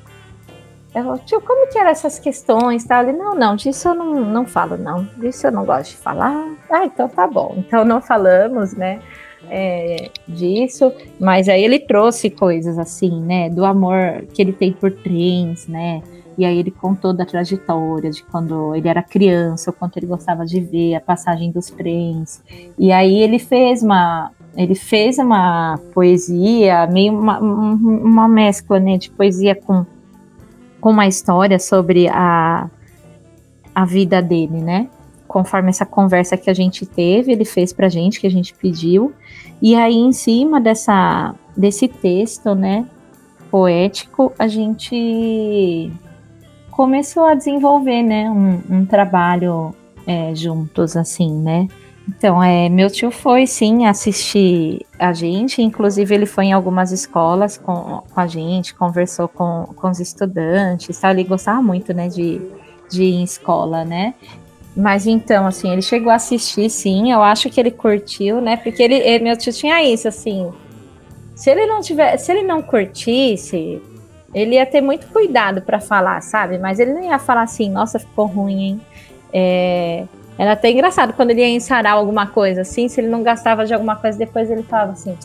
Eu, 0.96 1.18
tio, 1.20 1.42
como 1.42 1.68
que 1.68 1.78
eram 1.78 1.90
essas 1.90 2.20
questões? 2.20 2.86
Tal? 2.86 3.04
Ele, 3.04 3.18
não, 3.18 3.36
não, 3.36 3.56
disso 3.56 3.90
eu 3.90 3.96
não, 3.96 4.14
não 4.22 4.46
falo, 4.46 4.78
não. 4.78 5.04
Disso 5.18 5.48
eu 5.48 5.52
não 5.52 5.66
gosto 5.66 5.92
de 5.92 5.98
falar. 5.98 6.50
Ah, 6.70 6.86
então 6.86 7.10
tá 7.10 7.28
bom. 7.28 7.56
Então 7.58 7.84
não 7.86 8.02
falamos, 8.02 8.74
né? 8.74 9.02
É, 9.50 10.10
disso, 10.28 10.94
mas 11.20 11.50
aí 11.50 11.64
ele 11.64 11.80
trouxe 11.80 12.30
coisas 12.30 12.78
assim, 12.78 13.22
né? 13.22 13.50
Do 13.50 13.66
amor 13.66 14.26
que 14.34 14.42
ele 14.42 14.54
tem 14.54 14.72
por 14.72 14.92
trens, 14.92 15.68
né? 15.68 16.02
E 16.38 16.46
aí 16.46 16.58
ele 16.58 16.72
contou 16.72 17.14
da 17.14 17.26
trajetória 17.26 18.10
de 18.10 18.24
quando 18.24 18.74
ele 18.74 18.88
era 18.88 19.04
criança, 19.04 19.70
o 19.70 19.74
quanto 19.74 19.98
ele 19.98 20.06
gostava 20.06 20.46
de 20.46 20.60
ver 20.62 20.96
a 20.96 21.02
passagem 21.02 21.52
dos 21.52 21.70
trens. 21.70 22.42
E 22.80 22.92
aí 22.92 23.22
ele 23.22 23.40
fez 23.40 23.84
uma 23.84 24.32
ele 24.56 24.76
fez 24.76 25.18
uma 25.18 25.80
poesia, 25.94 26.86
meio 26.88 27.14
uma, 27.14 27.40
uma 27.40 28.28
mescla, 28.28 28.80
né, 28.80 28.98
de 28.98 29.10
poesia 29.10 29.56
com 29.56 29.86
com 30.82 30.90
uma 30.90 31.08
história 31.08 31.60
sobre 31.60 32.08
a, 32.10 32.68
a 33.74 33.86
vida 33.86 34.20
dele, 34.20 34.62
né? 34.62 34.90
Conforme 35.32 35.70
essa 35.70 35.86
conversa 35.86 36.36
que 36.36 36.50
a 36.50 36.54
gente 36.54 36.86
teve, 36.86 37.32
ele 37.32 37.46
fez 37.46 37.72
pra 37.72 37.88
gente, 37.88 38.20
que 38.20 38.28
a 38.28 38.30
gente 38.30 38.54
pediu. 38.54 39.14
E 39.62 39.78
aí, 39.78 39.96
em 39.96 40.12
cima 40.12 40.60
dessa, 40.60 41.34
desse 41.56 41.88
texto, 41.88 42.54
né, 42.54 42.86
poético, 43.50 44.34
a 44.38 44.50
gente 44.50 45.90
começou 46.70 47.24
a 47.24 47.34
desenvolver, 47.34 48.04
né, 48.04 48.30
um, 48.30 48.62
um 48.70 48.86
trabalho 48.86 49.74
é, 50.06 50.36
juntos, 50.36 50.98
assim, 50.98 51.34
né? 51.34 51.70
Então, 52.10 52.44
é, 52.44 52.68
meu 52.68 52.90
tio 52.90 53.10
foi 53.10 53.48
sim 53.48 53.86
assistir 53.86 54.86
a 55.00 55.14
gente, 55.14 55.62
inclusive 55.62 56.14
ele 56.14 56.26
foi 56.26 56.48
em 56.48 56.52
algumas 56.52 56.92
escolas 56.92 57.58
com, 57.58 58.04
com 58.14 58.20
a 58.20 58.28
gente, 58.28 58.76
conversou 58.76 59.30
com, 59.30 59.70
com 59.78 59.90
os 59.90 60.02
estudantes, 60.02 61.00
tal. 61.00 61.12
ele 61.12 61.24
gostava 61.24 61.62
muito, 61.62 61.94
né, 61.94 62.10
de, 62.10 62.42
de 62.90 63.04
ir 63.04 63.14
em 63.14 63.24
escola, 63.24 63.86
né? 63.86 64.14
Mas 64.76 65.06
então, 65.06 65.46
assim, 65.46 65.72
ele 65.72 65.82
chegou 65.82 66.12
a 66.12 66.16
assistir, 66.16 66.70
sim, 66.70 67.12
eu 67.12 67.22
acho 67.22 67.50
que 67.50 67.60
ele 67.60 67.72
curtiu, 67.72 68.40
né? 68.40 68.56
Porque 68.58 68.82
ele, 68.82 68.96
ele 68.96 69.24
meu 69.24 69.38
tio 69.38 69.52
tinha 69.52 69.84
isso, 69.84 70.08
assim, 70.08 70.50
se 71.36 71.50
ele 71.50 71.66
não 71.66 71.82
tiver, 71.82 72.18
se 72.18 72.32
ele 72.32 72.44
não 72.44 72.62
curtisse, 72.62 73.82
ele 74.34 74.56
ia 74.56 74.66
ter 74.66 74.80
muito 74.80 75.08
cuidado 75.08 75.62
para 75.62 75.80
falar, 75.80 76.22
sabe? 76.22 76.58
Mas 76.58 76.80
ele 76.80 76.94
não 76.94 77.04
ia 77.04 77.20
falar 77.20 77.42
assim, 77.42 77.70
nossa, 77.70 78.00
ficou 78.00 78.28
ruim, 78.28 78.62
hein? 78.62 78.82
É, 79.34 80.06
era 80.38 80.54
até 80.54 80.72
engraçado 80.72 81.14
quando 81.14 81.32
ele 81.32 81.42
ia 81.42 81.50
ensaiar 81.50 81.94
alguma 81.94 82.28
coisa 82.28 82.62
assim, 82.62 82.88
se 82.88 83.02
ele 83.02 83.08
não 83.08 83.24
gastava 83.24 83.66
de 83.66 83.74
alguma 83.74 83.96
coisa, 83.96 84.18
depois 84.18 84.50
ele 84.50 84.64
falava 84.64 84.94
assim: 84.94 85.18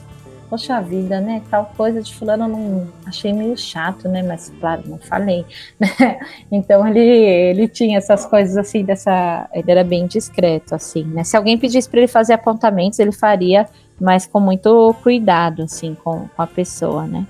Poxa 0.48 0.80
vida, 0.80 1.20
né? 1.20 1.42
Tal 1.50 1.72
coisa 1.76 2.00
de 2.00 2.14
fulano 2.14 2.46
não 2.46 2.86
achei 3.04 3.32
meio 3.32 3.56
chato, 3.56 4.08
né? 4.08 4.22
Mas 4.22 4.52
claro, 4.60 4.82
não 4.86 4.98
falei. 4.98 5.44
Né? 5.78 6.18
Então 6.50 6.86
ele, 6.86 7.00
ele 7.00 7.68
tinha 7.68 7.98
essas 7.98 8.24
coisas 8.24 8.56
assim, 8.56 8.84
dessa. 8.84 9.48
Ele 9.52 9.70
era 9.70 9.82
bem 9.82 10.06
discreto, 10.06 10.74
assim, 10.74 11.04
né? 11.04 11.24
Se 11.24 11.36
alguém 11.36 11.58
pedisse 11.58 11.88
para 11.88 12.00
ele 12.00 12.08
fazer 12.08 12.32
apontamentos, 12.32 12.98
ele 12.98 13.12
faria, 13.12 13.66
mas 14.00 14.26
com 14.26 14.40
muito 14.40 14.94
cuidado, 15.02 15.62
assim, 15.62 15.96
com, 16.02 16.28
com 16.28 16.42
a 16.42 16.46
pessoa, 16.46 17.06
né? 17.06 17.26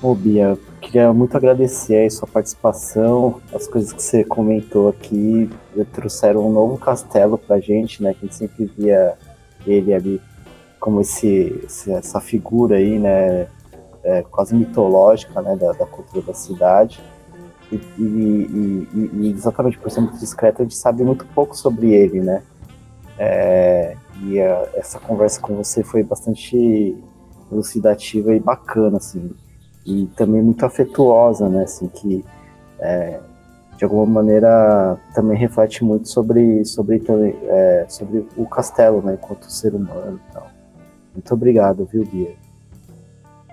Ô, 0.00 0.14
Bia, 0.14 0.56
queria 0.80 1.12
muito 1.12 1.36
agradecer 1.36 2.06
a 2.06 2.10
sua 2.10 2.28
participação, 2.28 3.40
as 3.52 3.66
coisas 3.66 3.92
que 3.92 4.02
você 4.02 4.22
comentou 4.22 4.88
aqui, 4.88 5.50
trouxeram 5.92 6.46
um 6.46 6.52
novo 6.52 6.78
castelo 6.78 7.38
pra 7.38 7.58
gente, 7.58 8.02
né? 8.02 8.12
Que 8.12 8.18
a 8.20 8.28
gente 8.28 8.34
sempre 8.36 8.70
via 8.76 9.14
ele 9.66 9.92
ali 9.94 10.20
como 10.84 11.00
esse, 11.00 11.64
essa 11.88 12.20
figura 12.20 12.76
aí, 12.76 12.98
né? 12.98 13.48
É, 14.02 14.22
quase 14.22 14.54
mitológica, 14.54 15.40
né? 15.40 15.56
Da, 15.56 15.72
da, 15.72 15.86
cultura 15.86 16.26
da 16.26 16.34
cidade. 16.34 17.02
E, 17.72 17.76
e, 17.76 18.88
e, 18.92 19.10
e, 19.14 19.30
exatamente 19.30 19.78
por 19.78 19.90
ser 19.90 20.02
muito 20.02 20.18
discreto, 20.18 20.60
a 20.60 20.64
gente 20.64 20.76
sabe 20.76 21.02
muito 21.02 21.24
pouco 21.34 21.56
sobre 21.56 21.94
ele, 21.94 22.20
né? 22.20 22.42
É, 23.18 23.96
e 24.24 24.38
a, 24.38 24.68
essa 24.74 25.00
conversa 25.00 25.40
com 25.40 25.54
você 25.54 25.82
foi 25.82 26.02
bastante 26.02 26.94
elucidativa 27.50 28.34
e 28.34 28.38
bacana, 28.38 28.98
assim 28.98 29.34
e 29.86 30.06
também 30.16 30.42
muito 30.42 30.64
afetuosa, 30.64 31.48
né? 31.48 31.64
Assim, 31.64 31.88
que 31.88 32.24
é, 32.78 33.20
de 33.76 33.84
alguma 33.84 34.06
maneira 34.06 34.98
também 35.14 35.36
reflete 35.36 35.84
muito 35.84 36.08
sobre, 36.08 36.64
sobre, 36.64 37.02
é, 37.44 37.86
sobre 37.88 38.26
o 38.36 38.46
castelo, 38.46 39.02
né? 39.02 39.14
Enquanto 39.14 39.50
ser 39.50 39.74
humano. 39.74 40.20
Muito 41.14 41.32
obrigado, 41.32 41.88
viu, 41.90 42.04
Bia? 42.04 42.34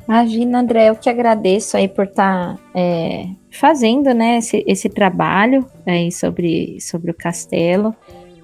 Imagina, 0.08 0.60
André, 0.60 0.90
eu 0.90 0.96
que 0.96 1.10
agradeço 1.10 1.78
aí 1.78 1.88
por 1.88 2.06
estar 2.06 2.56
tá, 2.56 2.60
é, 2.76 3.28
fazendo 3.52 4.14
né, 4.14 4.40
esse, 4.40 4.64
esse 4.68 4.90
trabalho 4.90 5.66
aí 5.86 6.12
sobre, 6.12 6.82
sobre 6.82 7.12
o 7.12 7.14
castelo 7.14 7.96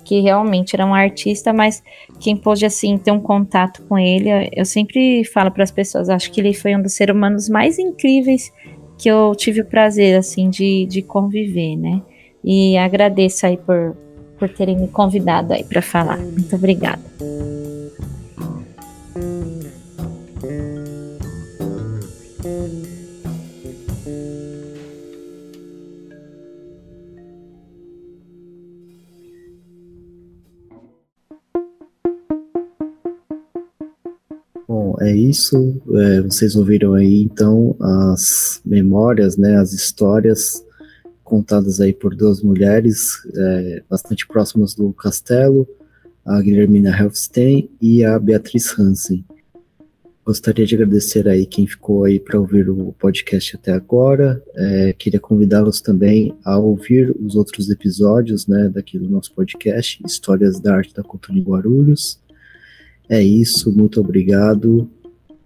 que 0.07 0.21
realmente 0.21 0.73
era 0.73 0.85
um 0.85 0.93
artista, 0.93 1.51
mas 1.51 1.83
quem 2.17 2.37
pôde 2.37 2.65
assim 2.65 2.97
ter 2.97 3.11
um 3.11 3.19
contato 3.19 3.83
com 3.89 3.97
ele, 3.99 4.29
eu 4.55 4.63
sempre 4.63 5.25
falo 5.25 5.51
para 5.51 5.65
as 5.65 5.71
pessoas, 5.71 6.09
acho 6.09 6.31
que 6.31 6.39
ele 6.39 6.53
foi 6.53 6.73
um 6.77 6.81
dos 6.81 6.93
seres 6.93 7.13
humanos 7.13 7.49
mais 7.49 7.77
incríveis 7.77 8.49
que 8.97 9.09
eu 9.09 9.35
tive 9.35 9.59
o 9.59 9.65
prazer 9.65 10.17
assim 10.17 10.49
de, 10.49 10.85
de 10.85 11.01
conviver, 11.01 11.75
né? 11.75 12.01
E 12.41 12.77
agradeço 12.77 13.45
aí 13.45 13.57
por, 13.57 13.97
por 14.39 14.47
terem 14.47 14.79
me 14.79 14.87
convidado 14.87 15.51
aí 15.51 15.65
para 15.65 15.81
falar. 15.81 16.17
Muito 16.17 16.55
obrigada. 16.55 17.03
É 35.07 35.15
isso. 35.15 35.81
É, 35.95 36.21
vocês 36.21 36.55
ouviram 36.55 36.93
aí 36.93 37.21
então 37.21 37.75
as 37.79 38.61
memórias, 38.65 39.37
né, 39.37 39.57
as 39.57 39.73
histórias 39.73 40.63
contadas 41.23 41.81
aí 41.81 41.93
por 41.93 42.15
duas 42.15 42.41
mulheres 42.41 43.11
é, 43.35 43.83
bastante 43.89 44.25
próximas 44.25 44.73
do 44.73 44.93
castelo, 44.93 45.67
a 46.25 46.41
Guilhermina 46.41 46.89
Helfstein 46.89 47.69
e 47.81 48.03
a 48.03 48.17
Beatriz 48.17 48.77
Hansen. 48.79 49.25
Gostaria 50.25 50.65
de 50.65 50.75
agradecer 50.75 51.27
aí 51.27 51.45
quem 51.45 51.65
ficou 51.65 52.03
aí 52.03 52.19
para 52.19 52.37
ouvir 52.37 52.69
o 52.69 52.93
podcast 52.99 53.55
até 53.55 53.71
agora. 53.71 54.43
É, 54.55 54.93
queria 54.93 55.21
convidá-los 55.21 55.79
também 55.79 56.35
a 56.43 56.57
ouvir 56.57 57.15
os 57.17 57.35
outros 57.35 57.69
episódios, 57.69 58.45
né, 58.45 58.69
daqui 58.69 58.99
do 58.99 59.09
nosso 59.09 59.33
podcast, 59.33 60.01
Histórias 60.05 60.59
da 60.59 60.75
Arte 60.75 60.93
da 60.93 61.03
Cultura 61.03 61.39
em 61.39 61.43
Guarulhos. 61.43 62.19
É 63.09 63.23
isso, 63.23 63.71
muito 63.71 64.01
obrigado 64.01 64.89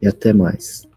e 0.02 0.08
até 0.08 0.34
mais. 0.34 0.91